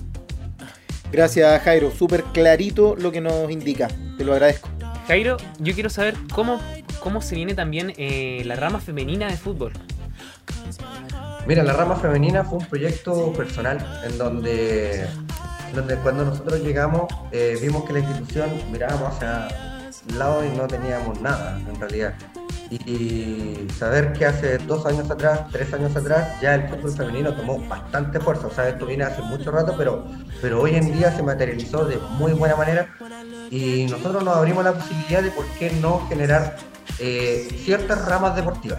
[1.12, 4.68] Gracias Jairo, súper clarito lo que nos indica, te lo agradezco.
[5.06, 6.60] Jairo, yo quiero saber cómo,
[7.06, 9.72] cómo se viene también eh, la rama femenina de fútbol.
[11.46, 15.06] Mira, la rama femenina fue un proyecto personal en donde,
[15.72, 19.46] donde cuando nosotros llegamos eh, vimos que la institución mirábamos hacia
[20.10, 22.14] el lado y no teníamos nada en realidad.
[22.70, 27.60] Y saber que hace dos años atrás, tres años atrás, ya el fútbol femenino tomó
[27.68, 28.48] bastante fuerza.
[28.48, 30.08] O sea, esto viene hace mucho rato, pero,
[30.42, 32.88] pero hoy en día se materializó de muy buena manera
[33.48, 36.56] y nosotros nos abrimos la posibilidad de por qué no generar
[36.98, 38.78] eh, ciertas ramas deportivas.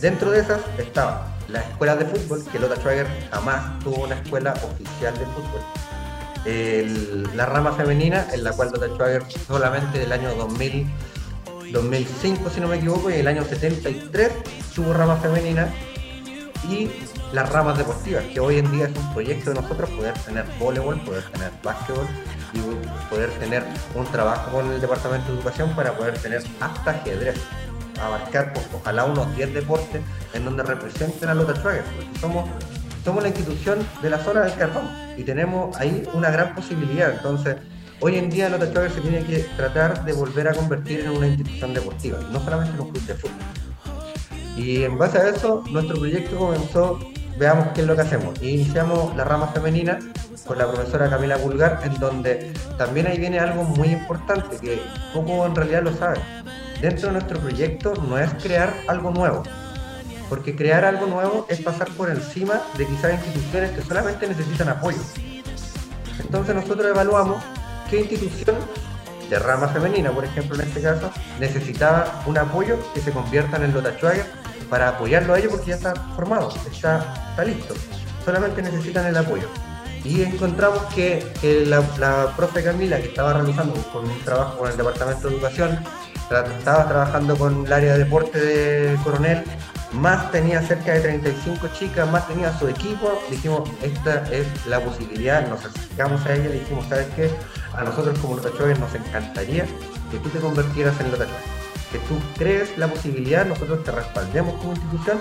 [0.00, 4.54] Dentro de esas estaba la escuela de fútbol, que Lota Schwager jamás tuvo una escuela
[4.54, 5.62] oficial de fútbol.
[7.36, 10.86] la rama femenina, en la cual Lota Schwager solamente del año 2000,
[11.72, 14.32] 2005, si no me equivoco, y el año 73
[14.74, 15.68] tuvo rama femenina.
[16.68, 16.90] Y
[17.32, 21.00] las ramas deportivas, que hoy en día es un proyecto de nosotros poder tener voleibol,
[21.00, 22.06] poder tener básquetbol
[22.52, 22.60] y
[23.08, 27.36] poder tener un trabajo con el Departamento de Educación para poder tener hasta ajedrez,
[28.00, 30.02] abarcar pues, ojalá unos 10 deportes
[30.34, 32.48] en donde representen a los Schwager, porque somos,
[33.04, 37.12] somos la institución de la zona del carbón y tenemos ahí una gran posibilidad.
[37.12, 37.56] Entonces,
[38.00, 41.28] hoy en día Lota Schwager se tiene que tratar de volver a convertir en una
[41.28, 43.36] institución deportiva, no solamente en un club de fútbol.
[44.56, 46.98] Y en base a eso, nuestro proyecto comenzó
[47.36, 48.40] veamos qué es lo que hacemos.
[48.42, 49.98] iniciamos la rama femenina
[50.46, 54.82] con la profesora Camila Vulgar, en donde también ahí viene algo muy importante, que
[55.14, 56.20] poco en realidad lo saben.
[56.80, 59.42] Dentro de nuestro proyecto no es crear algo nuevo,
[60.28, 64.98] porque crear algo nuevo es pasar por encima de quizás instituciones que solamente necesitan apoyo.
[66.18, 67.42] Entonces nosotros evaluamos
[67.88, 68.56] qué institución
[69.30, 71.10] de rama femenina, por ejemplo en este caso,
[71.40, 73.96] necesitaba un apoyo que se convierta en el Lota
[74.72, 77.74] para apoyarlo a ellos porque ya está formado, está, está listo.
[78.24, 79.46] Solamente necesitan el apoyo.
[80.02, 81.22] Y encontramos que,
[81.66, 85.78] la, profe Camila, que estaba realizando con un trabajo con el Departamento de Educación,
[86.58, 89.44] estaba trabajando con el área de deporte de Coronel,
[89.92, 95.46] más tenía cerca de 35 chicas, más tenía su equipo, dijimos, esta es la posibilidad,
[95.48, 97.30] nos acercamos a ella y dijimos, ¿sabes qué?
[97.76, 99.66] A nosotros como los nos encantaría
[100.10, 101.61] que tú te convirtieras en Lotachoves
[101.92, 105.18] que tú crees la posibilidad, nosotros te respaldemos como institución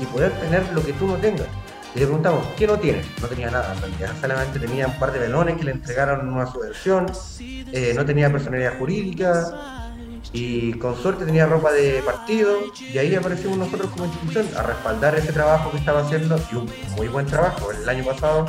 [0.00, 1.48] y poder tener lo que tú no tengas.
[1.94, 3.02] Y le preguntamos, ¿qué no tiene?
[3.20, 6.46] No tenía nada, en realidad solamente tenía un par de velones que le entregaron una
[6.46, 7.06] subvención,
[7.40, 9.90] eh, no tenía personalidad jurídica
[10.32, 12.58] y con suerte tenía ropa de partido
[12.92, 16.68] y ahí aparecimos nosotros como institución a respaldar ese trabajo que estaba haciendo y un
[16.96, 17.70] muy buen trabajo.
[17.70, 18.46] El año pasado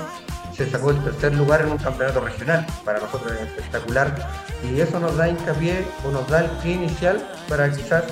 [0.56, 4.16] se sacó el tercer lugar en un campeonato regional, para nosotros es espectacular
[4.64, 8.03] Y eso nos da hincapié o nos da el pie inicial para quizás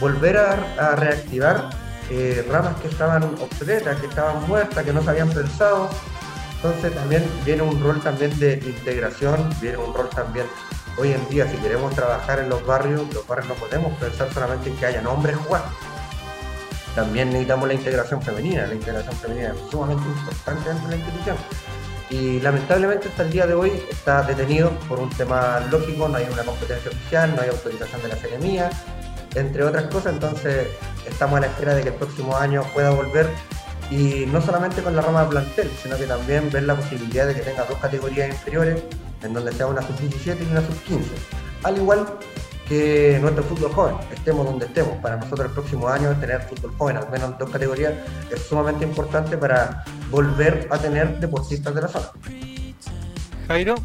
[0.00, 1.70] volver a, reactivar
[2.10, 5.88] eh, ramas que estaban obsoletas, que estaban muertas, que no se habían pensado.
[6.56, 10.46] Entonces también viene un rol también de integración, viene un rol también
[10.98, 14.70] hoy en día si queremos trabajar en los barrios, los barrios no podemos pensar solamente
[14.70, 15.68] en que haya hombres jugando.
[16.94, 21.36] También necesitamos la integración femenina, la integración femenina es sumamente importante dentro de la institución.
[22.10, 26.26] Y lamentablemente hasta el día de hoy está detenido por un tema lógico, no hay
[26.32, 28.70] una competencia oficial, no hay autorización de la seremía,
[29.34, 30.68] entre otras cosas, entonces
[31.06, 33.28] estamos a la espera de que el próximo año pueda volver
[33.90, 37.34] y no solamente con la rama de plantel, sino que también ver la posibilidad de
[37.34, 38.82] que tenga dos categorías inferiores,
[39.22, 41.02] en donde sea una sub-17 y una sub-15.
[41.64, 42.06] Al igual
[42.68, 44.96] que nuestro fútbol joven, estemos donde estemos.
[44.98, 47.94] Para nosotros el próximo año tener fútbol joven, al menos dos categorías,
[48.30, 52.10] es sumamente importante para volver a tener deportistas de la zona.
[53.48, 53.76] Jairo,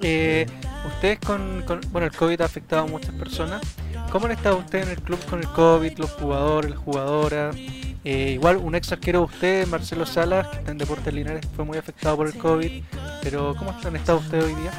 [0.00, 0.46] eh,
[0.86, 3.62] ustedes con, bueno, el COVID ha afectado a muchas personas.
[4.10, 7.56] ¿Cómo han estado ustedes en el club con el COVID, los jugadores, las jugadoras?
[8.04, 11.64] Eh, igual un ex arquero de usted, Marcelo Salas, que está en Deportes Linares, fue
[11.64, 12.82] muy afectado por el COVID.
[13.22, 14.72] Pero ¿cómo han estado ustedes hoy día?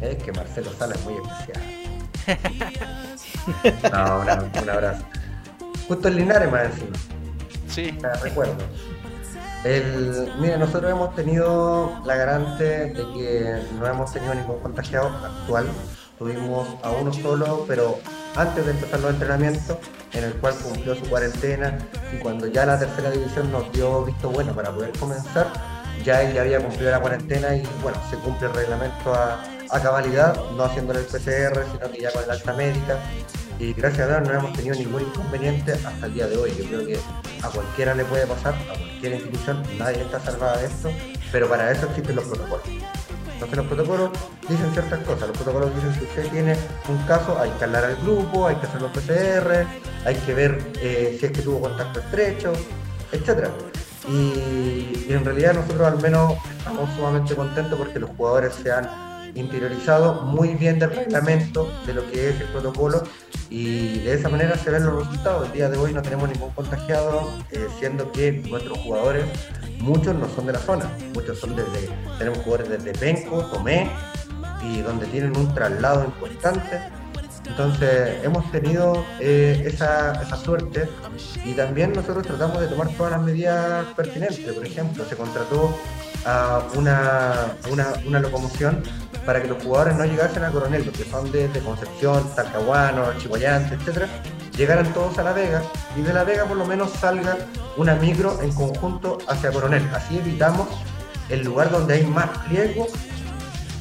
[0.00, 1.75] Es que Marcelo Salas es muy especial.
[3.92, 4.20] No,
[4.62, 5.04] un abrazo.
[5.88, 6.96] Justo en Linares más encima.
[7.68, 7.98] Sí.
[8.02, 8.56] Me recuerdo.
[9.64, 15.66] El, mire, nosotros hemos tenido la garante de que no hemos tenido ningún contagiado actual.
[16.18, 17.98] Tuvimos a uno solo, pero
[18.36, 19.76] antes de empezar los entrenamientos,
[20.12, 21.78] en el cual cumplió su cuarentena
[22.12, 25.48] y cuando ya la tercera división nos dio visto bueno para poder comenzar,
[26.04, 30.36] ya él ya había cumplido la cuarentena y bueno, se cumple el reglamento a, cabalidad,
[30.56, 32.98] no haciéndole el PCR, sino que ya con el alta médica.
[33.58, 36.54] Y gracias a Dios no hemos tenido ningún inconveniente hasta el día de hoy.
[36.58, 36.98] Yo creo que
[37.42, 40.90] a cualquiera le puede pasar, a cualquier institución, nadie está salvada de esto,
[41.32, 42.66] pero para eso existen los protocolos.
[43.36, 44.10] Entonces los protocolos
[44.48, 45.28] dicen ciertas cosas.
[45.28, 46.56] Los protocolos dicen si usted tiene
[46.88, 49.66] un caso, hay que hablar al grupo, hay que hacer los PCR,
[50.06, 52.52] hay que ver eh, si es que tuvo contacto estrecho,
[53.12, 53.48] etc.
[54.08, 58.88] Y, en realidad nosotros al menos estamos sumamente contentos porque los jugadores se han
[59.36, 63.02] interiorizado muy bien del reglamento, de lo que es el protocolo
[63.50, 65.46] y de esa manera se ven los resultados.
[65.46, 69.24] El día de hoy no tenemos ningún contagiado, eh, siendo que nuestros jugadores
[69.78, 73.90] muchos no son de la zona, muchos son desde, tenemos jugadores desde Penco, Tomé,
[74.62, 76.95] y donde tienen un traslado importante.
[77.48, 80.88] Entonces hemos tenido eh, esa, suerte
[81.44, 84.52] y también nosotros tratamos de tomar todas las medidas pertinentes.
[84.52, 85.74] Por ejemplo, se contrató
[86.24, 88.82] a una, locomoción
[89.24, 93.74] para que los jugadores no llegasen a Coronel, los que son desde Concepción, Talcahuano, Chihuayante,
[93.74, 94.08] etcétera,
[94.56, 95.62] llegaran todos a La Vega
[95.96, 97.36] y de La Vega por lo menos salga
[97.76, 99.88] una micro en conjunto hacia Coronel.
[99.94, 100.68] Así evitamos
[101.28, 102.86] el lugar donde hay más riesgo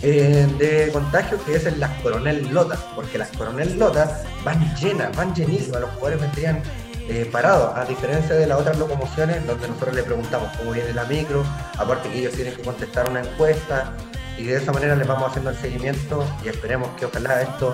[0.08, 5.16] eh, de contagio, que es en las Coronel Lotas, porque las Coronel Lotas van llenas,
[5.18, 6.62] van llenísimas, los jugadores vendrían
[7.10, 11.06] eh, parados, a diferencia de las otras locomociones donde nosotros le preguntamos cómo viene la
[11.06, 11.44] micro,
[11.80, 13.94] aparte que ellos tienen que contestar una encuesta
[14.38, 17.74] y de esa manera les vamos haciendo el seguimiento y esperemos que ojalá esto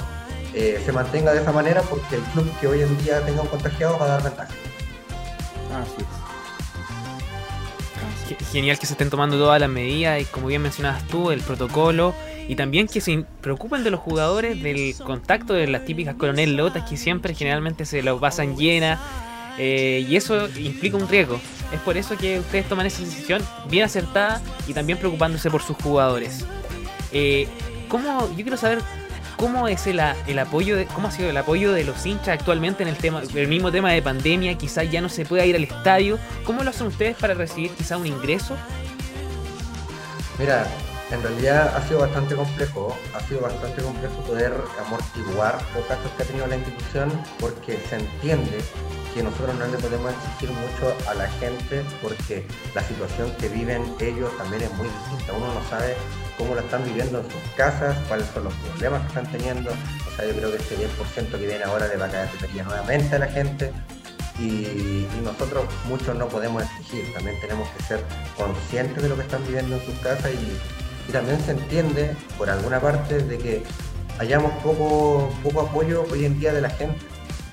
[0.54, 3.48] eh, se mantenga de esa manera porque el club que hoy en día tenga un
[3.48, 4.54] contagiado va a dar ventaja.
[5.82, 6.21] Así.
[8.52, 12.14] Genial que se estén tomando todas las medidas y como bien mencionabas tú, el protocolo
[12.48, 16.90] y también que se preocupen de los jugadores del contacto de las típicas coronel lotas
[16.90, 19.00] que siempre generalmente se lo pasan llenas
[19.58, 21.40] eh, y eso implica un riesgo.
[21.74, 25.78] Es por eso que ustedes toman esa decisión bien acertada y también preocupándose por sus
[25.78, 26.46] jugadores.
[27.14, 27.48] Eh,
[27.88, 28.80] ¿cómo, yo quiero saber
[29.42, 32.96] cómo es el, apoyo cómo ha sido el apoyo de los hinchas actualmente en el
[32.96, 36.20] tema el mismo tema de pandemia quizás ya no se pueda ir al estadio.
[36.46, 38.56] Cómo lo hacen ustedes para recibir quizás un ingreso
[40.38, 40.68] mira
[41.10, 44.54] en realidad ha sido bastante complejo ha sido bastante complejo poder
[44.86, 48.60] amortiguar los gastos que ha tenido la institución porque se entiende
[49.16, 53.84] que nosotros no le podemos exigir mucho a la gente porque la situación que viven
[54.00, 55.34] ellos también es muy distinta.
[55.34, 55.96] Uno no sabe
[56.42, 59.70] cómo lo están viviendo en sus casas, cuáles son los problemas que están teniendo.
[59.72, 62.64] O sea, yo creo que este 10% que viene ahora le va a caer de
[62.64, 63.72] nuevamente a la gente.
[64.40, 68.04] Y, nosotros muchos no podemos exigir, también tenemos que ser
[68.36, 72.80] conscientes de lo que están viviendo en sus casas y, también se entiende por alguna
[72.80, 73.64] parte de que
[74.18, 76.98] hayamos poco, poco apoyo hoy en día de la gente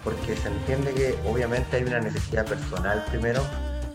[0.05, 3.43] porque se entiende que obviamente hay una necesidad personal primero,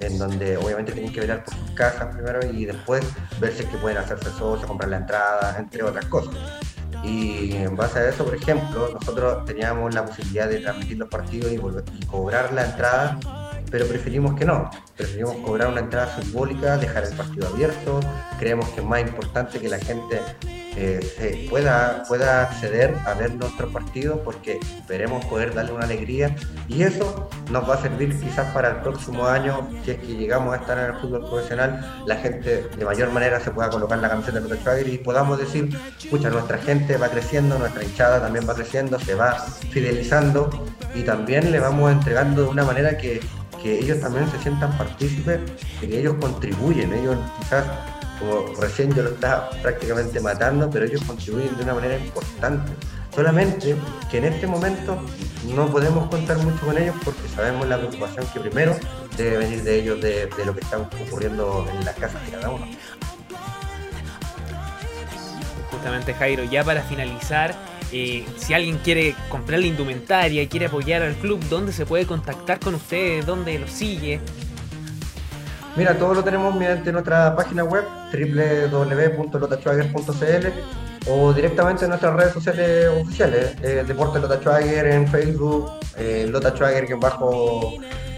[0.06, 3.04] en donde obviamente tienen que velar por sus casas primero y después
[3.40, 6.36] ver si es que pueden hacerse socios, comprar la entrada, entre otras cosas.
[7.04, 11.52] Y en base a eso, por ejemplo, nosotros teníamos la posibilidad de transmitir los partidos
[11.52, 13.20] y, y cobrar la entrada,
[13.74, 14.70] pero preferimos que no.
[14.96, 18.02] Preferimos cobrar una entrada simbólica, dejar el partido abierto.
[18.38, 20.22] Creemos que es más importante que la gente
[20.78, 26.36] eh, se pueda, pueda acceder a ver nuestros partidos porque esperemos poder darle una alegría
[26.68, 30.54] y eso nos va a servir quizás para el próximo año, si es que llegamos
[30.54, 34.10] a estar en el fútbol profesional, la gente de mayor manera se pueda colocar la
[34.10, 38.54] camiseta de Lota y podamos decir, escucha, nuestra gente va creciendo, nuestra hinchada también va
[38.54, 39.34] creciendo, se va
[39.72, 40.50] fidelizando
[40.94, 43.20] y también le vamos entregando de una manera que,
[43.64, 45.40] que ellos también se sientan partícipes,
[45.80, 47.64] que ellos contribuyen, ellos quizás
[48.20, 52.72] como recién yo lo estaba prácticamente matando, pero ellos contribuyen de una manera importante.
[53.16, 53.76] Solamente
[54.10, 55.00] que en este momento
[55.56, 58.76] no podemos contar mucho con ellos porque sabemos la preocupación que primero
[59.16, 62.66] debe venir de ellos de, lo que está ocurriendo en las casas de cada uno.
[65.72, 67.56] Justamente Jairo, ya para finalizar,
[67.94, 72.06] eh, si alguien quiere comprar la indumentaria y quiere apoyar al club, ¿dónde se puede
[72.06, 73.26] contactar con ustedes?
[73.26, 74.20] ¿Dónde lo sigue?
[75.76, 80.48] Mira, todo lo tenemos mediante nuestra página web www.lotachuager.cl
[81.08, 86.54] o directamente en nuestras redes sociales oficiales, eh, Deporte Lota en Facebook, eh, Lota
[87.00, 87.74] bajo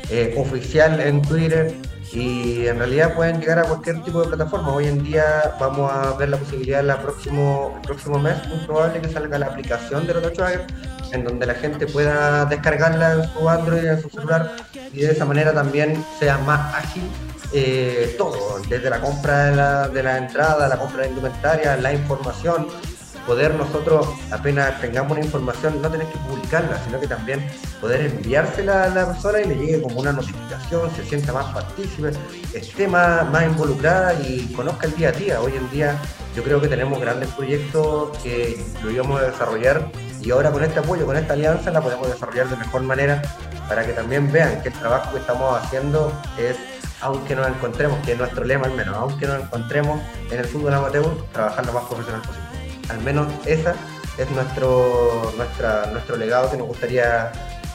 [0.09, 1.73] eh, oficial en Twitter
[2.11, 4.73] y en realidad pueden llegar a cualquier tipo de plataforma.
[4.73, 9.01] Hoy en día vamos a ver la posibilidad la próximo, el próximo mes, muy probable
[9.01, 10.51] que salga la aplicación de Lota
[11.11, 14.55] en donde la gente pueda descargarla en su Android, en su celular
[14.91, 17.03] y de esa manera también sea más ágil
[17.53, 21.77] eh, todo, desde la compra de la, de la entrada, la compra de la indumentaria,
[21.77, 22.67] la información,
[23.25, 27.45] poder nosotros apenas tengamos una información, no tener que publicarla, sino que también
[27.81, 32.11] poder enviársela a la persona y le llegue como una notificación, se sienta más partícipe,
[32.53, 35.41] esté más, más involucrada y conozca el día a día.
[35.41, 35.97] Hoy en día
[36.35, 39.89] yo creo que tenemos grandes proyectos que lo íbamos a desarrollar
[40.21, 43.21] y ahora con este apoyo, con esta alianza, la podemos desarrollar de mejor manera
[43.67, 46.55] para que también vean que el trabajo que estamos haciendo es
[47.01, 50.01] aunque nos encontremos, que es nuestro lema al menos, aunque nos encontremos
[50.31, 52.44] en el fútbol amateur, trabajar lo más profesional posible.
[52.89, 53.75] Al menos esa
[54.17, 57.31] es nuestro, nuestra, nuestro legado que nos gustaría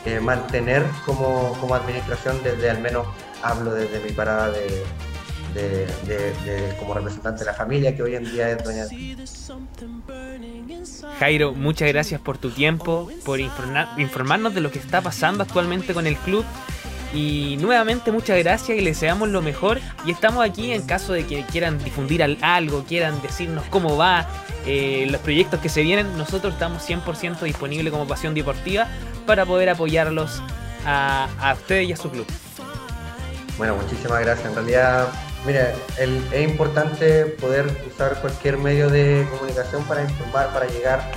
[0.07, 3.07] eh, mantener como, como, administración desde al menos
[3.43, 4.85] hablo desde mi parada de,
[6.79, 8.85] como representante de la familia que hoy en día es doña
[11.19, 16.07] Jairo, muchas gracias por tu tiempo, por informarnos de lo que está pasando actualmente con
[16.07, 16.45] el club
[17.13, 19.81] y nuevamente muchas gracias y les deseamos lo mejor.
[20.05, 24.27] Y estamos aquí en caso de que quieran difundir algo, quieran decirnos cómo va,
[24.67, 26.17] eh, los proyectos que se vienen.
[26.17, 28.87] Nosotros estamos 100% disponibles como Pasión Deportiva
[29.27, 30.43] para poder apoyarlos
[30.87, 32.27] a, a ustedes y a su club.
[33.59, 34.49] Bueno, muchísimas gracias.
[34.49, 35.09] En realidad,
[35.45, 41.11] mire, es importante poder usar cualquier medio de comunicación para informar, para llegar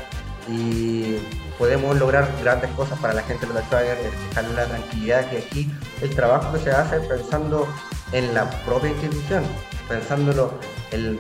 [0.49, 1.17] y
[1.57, 3.97] podemos lograr grandes cosas para la gente de los Schwager,
[4.29, 7.67] dejarle la tranquilidad que aquí el trabajo que se hace pensando
[8.11, 9.43] en la propia institución,
[9.87, 10.53] pensándolo
[10.91, 11.19] en,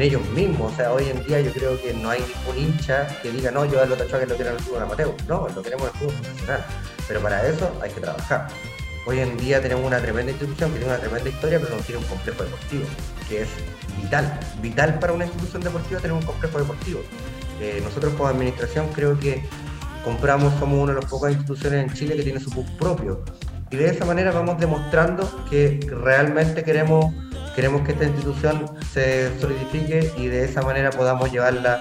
[0.00, 0.72] ellos mismos.
[0.72, 3.64] O sea, hoy en día yo creo que no hay ningún hincha que diga, no,
[3.64, 5.14] yo a los Schwager lo quiero en el fútbol amateur.
[5.28, 6.64] No, lo queremos en el fútbol profesional.
[7.06, 8.48] Pero para eso hay que trabajar.
[9.06, 12.00] Hoy en día tenemos una tremenda institución que tiene una tremenda historia, pero no tiene
[12.00, 12.84] un complejo deportivo,
[13.28, 13.48] que es
[14.00, 14.40] vital.
[14.60, 17.00] Vital para una institución deportiva tener un complejo deportivo.
[17.60, 19.42] Eh, nosotros como administración creo que
[20.04, 23.24] compramos, somos una de las pocas instituciones en Chile que tiene su pub propio.
[23.70, 27.14] Y de esa manera vamos demostrando que realmente queremos,
[27.54, 31.80] queremos que esta institución se solidifique y de esa manera podamos llevarla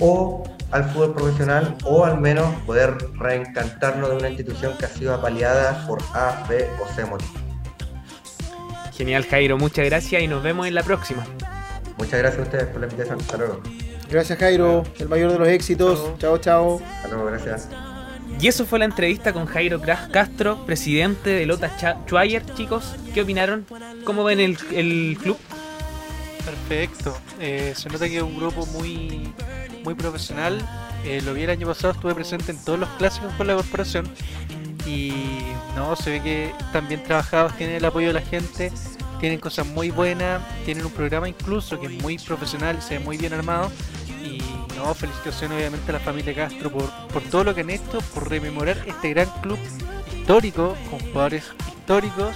[0.00, 5.14] o al fútbol profesional o al menos poder reencantarnos de una institución que ha sido
[5.14, 7.32] apaleada por A, B o C motivo.
[8.96, 11.24] Genial Jairo, muchas gracias y nos vemos en la próxima.
[11.98, 13.20] Muchas gracias a ustedes por la invitación.
[13.20, 13.62] Hasta luego.
[14.10, 16.18] Gracias Jairo, el mayor de los éxitos.
[16.18, 16.80] Chao, chao.
[16.96, 17.68] Hasta luego, gracias.
[18.40, 22.44] Y eso fue la entrevista con Jairo Castro, presidente de Lota Schwager.
[22.54, 23.66] Chicos, ¿qué opinaron?
[24.04, 24.56] ¿Cómo ven el,
[25.20, 25.36] club?
[26.44, 27.18] Perfecto.
[27.40, 29.32] Eh, se nota que es un grupo muy,
[29.82, 30.60] muy profesional.
[31.04, 34.08] Eh, lo vi el año pasado, estuve presente en todos los clásicos con la corporación.
[34.86, 35.12] Y
[35.74, 38.72] no, se ve que están bien trabajados, tienen el apoyo de la gente,
[39.20, 43.16] tienen cosas muy buenas, tienen un programa incluso que es muy profesional se ve muy
[43.16, 43.70] bien armado.
[44.22, 44.42] Y
[44.76, 48.28] no, felicitaciones obviamente a la familia Castro por, por todo lo que han hecho, por
[48.28, 49.58] rememorar este gran club
[50.14, 52.34] histórico, con jugadores históricos,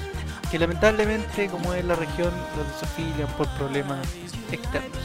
[0.51, 4.07] que lamentablemente, como es la región, los desafían por problemas
[4.51, 4.99] externos.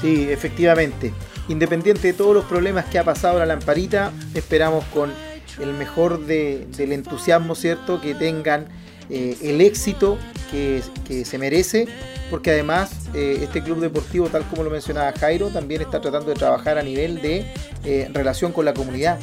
[0.00, 1.12] Sí, efectivamente.
[1.48, 5.12] Independiente de todos los problemas que ha pasado la lamparita, esperamos con
[5.60, 8.00] el mejor de, del entusiasmo, ¿cierto?
[8.00, 8.68] Que tengan
[9.10, 10.18] eh, el éxito
[10.50, 10.82] que,
[11.24, 11.86] se merece,
[12.30, 16.34] porque además eh, este club deportivo, tal como lo mencionaba Jairo, también está tratando de
[16.34, 17.44] trabajar a nivel de
[17.84, 19.18] eh, relación con la comunidad.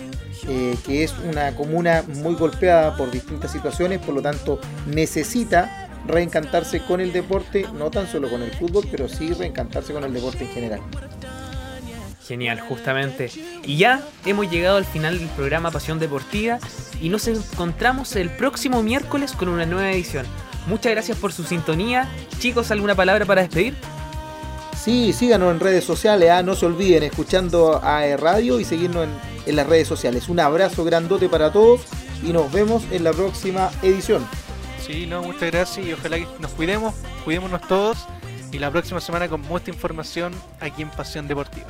[0.85, 6.99] que es una comuna muy golpeada por distintas situaciones, por lo tanto necesita reencantarse con
[6.99, 10.49] el deporte, no tan solo con el fútbol, pero sí reencantarse con el deporte en
[10.49, 10.81] general.
[12.27, 13.31] Genial, justamente.
[13.63, 16.59] Y ya hemos llegado al final del programa Pasión Deportiva
[17.01, 20.25] y nos encontramos el próximo miércoles con una nueva edición.
[20.67, 22.07] Muchas gracias por su sintonía.
[22.39, 23.75] Chicos, ¿alguna palabra para despedir?
[24.77, 29.11] Sí, síganos en redes sociales, ah, no se olviden escuchando a Radio y seguirnos en,
[29.45, 30.27] en las redes sociales.
[30.29, 31.81] Un abrazo grandote para todos
[32.23, 34.25] y nos vemos en la próxima edición.
[34.79, 38.07] Sí, no, muchas gracias y ojalá que nos cuidemos, cuidémonos todos
[38.51, 41.67] y la próxima semana con mucha información aquí en Pasión Deportiva.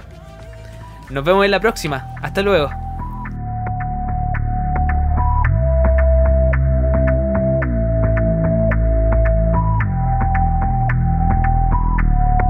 [1.12, 2.16] Nos vemos en la próxima.
[2.22, 2.70] Hasta luego.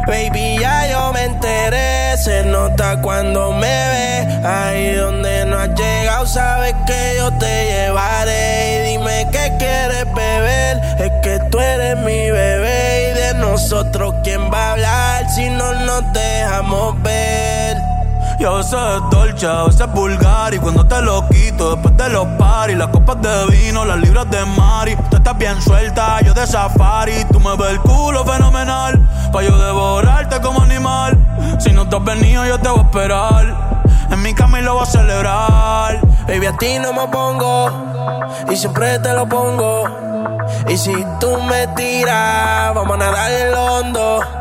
[0.05, 4.45] Baby, ya yo me enteré, se nota cuando me ve.
[4.45, 8.75] Ahí donde no has llegado, sabes que yo te llevaré.
[8.75, 13.09] Y dime qué quieres beber, es que tú eres mi bebé.
[13.09, 18.00] Y de nosotros, ¿quién va a hablar si no nos dejamos ver?
[18.41, 20.51] Y a veces es dolce, a veces es vulgar.
[20.51, 24.31] Y cuando te lo quito, después de los paris, las copas de vino, las libras
[24.31, 24.95] de Mari.
[25.11, 27.23] Tú estás bien suelta, yo de safari.
[27.31, 28.99] Tú me ves el culo fenomenal.
[29.31, 31.15] Pa' yo devorarte como animal.
[31.59, 33.83] Si no te has venido, yo te voy a esperar.
[34.09, 36.01] En mi cama y lo voy a celebrar.
[36.27, 37.69] Baby, a ti no me pongo
[38.51, 39.83] y siempre te lo pongo.
[40.67, 44.40] Y si tú me tiras, vamos a nadar en lo hondo.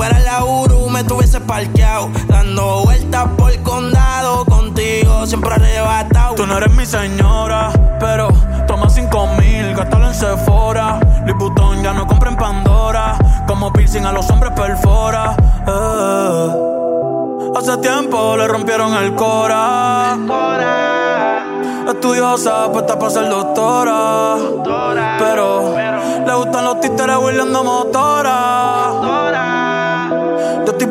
[0.00, 2.08] Fuera la Uru me tuviese parqueado.
[2.26, 4.46] Dando vueltas por el condado.
[4.46, 6.36] Contigo siempre arrebatado.
[6.36, 7.70] Tú no eres mi señora,
[8.00, 8.28] pero
[8.66, 10.98] toma cinco mil, gástalo en Sephora.
[11.26, 13.18] Louis Vuitton ya no compra en Pandora.
[13.46, 15.36] Como piercing a los hombres perfora.
[15.66, 16.48] Eh.
[17.58, 20.16] Hace tiempo le rompieron el cora.
[21.86, 24.36] Estudiosa, puesta para ser doctora.
[25.18, 25.74] Pero
[26.26, 28.79] le gustan los títeres huirleando motora.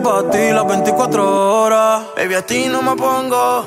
[0.10, 2.02] Para ti las 24 horas.
[2.16, 3.64] Baby, a ti no me pongo.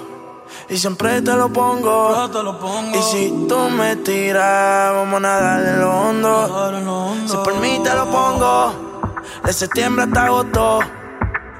[0.68, 2.16] Y siempre te lo pongo.
[2.16, 2.98] Yo te lo pongo.
[2.98, 7.28] Y si tú me tiras, vamos a nadar en lo hondo.
[7.28, 8.74] Si por mí te lo pongo.
[9.44, 10.80] De septiembre hasta agosto.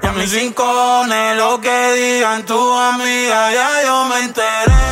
[0.01, 4.83] Y a mis rincones, lo que digan tu amiga, ya yo me enteré.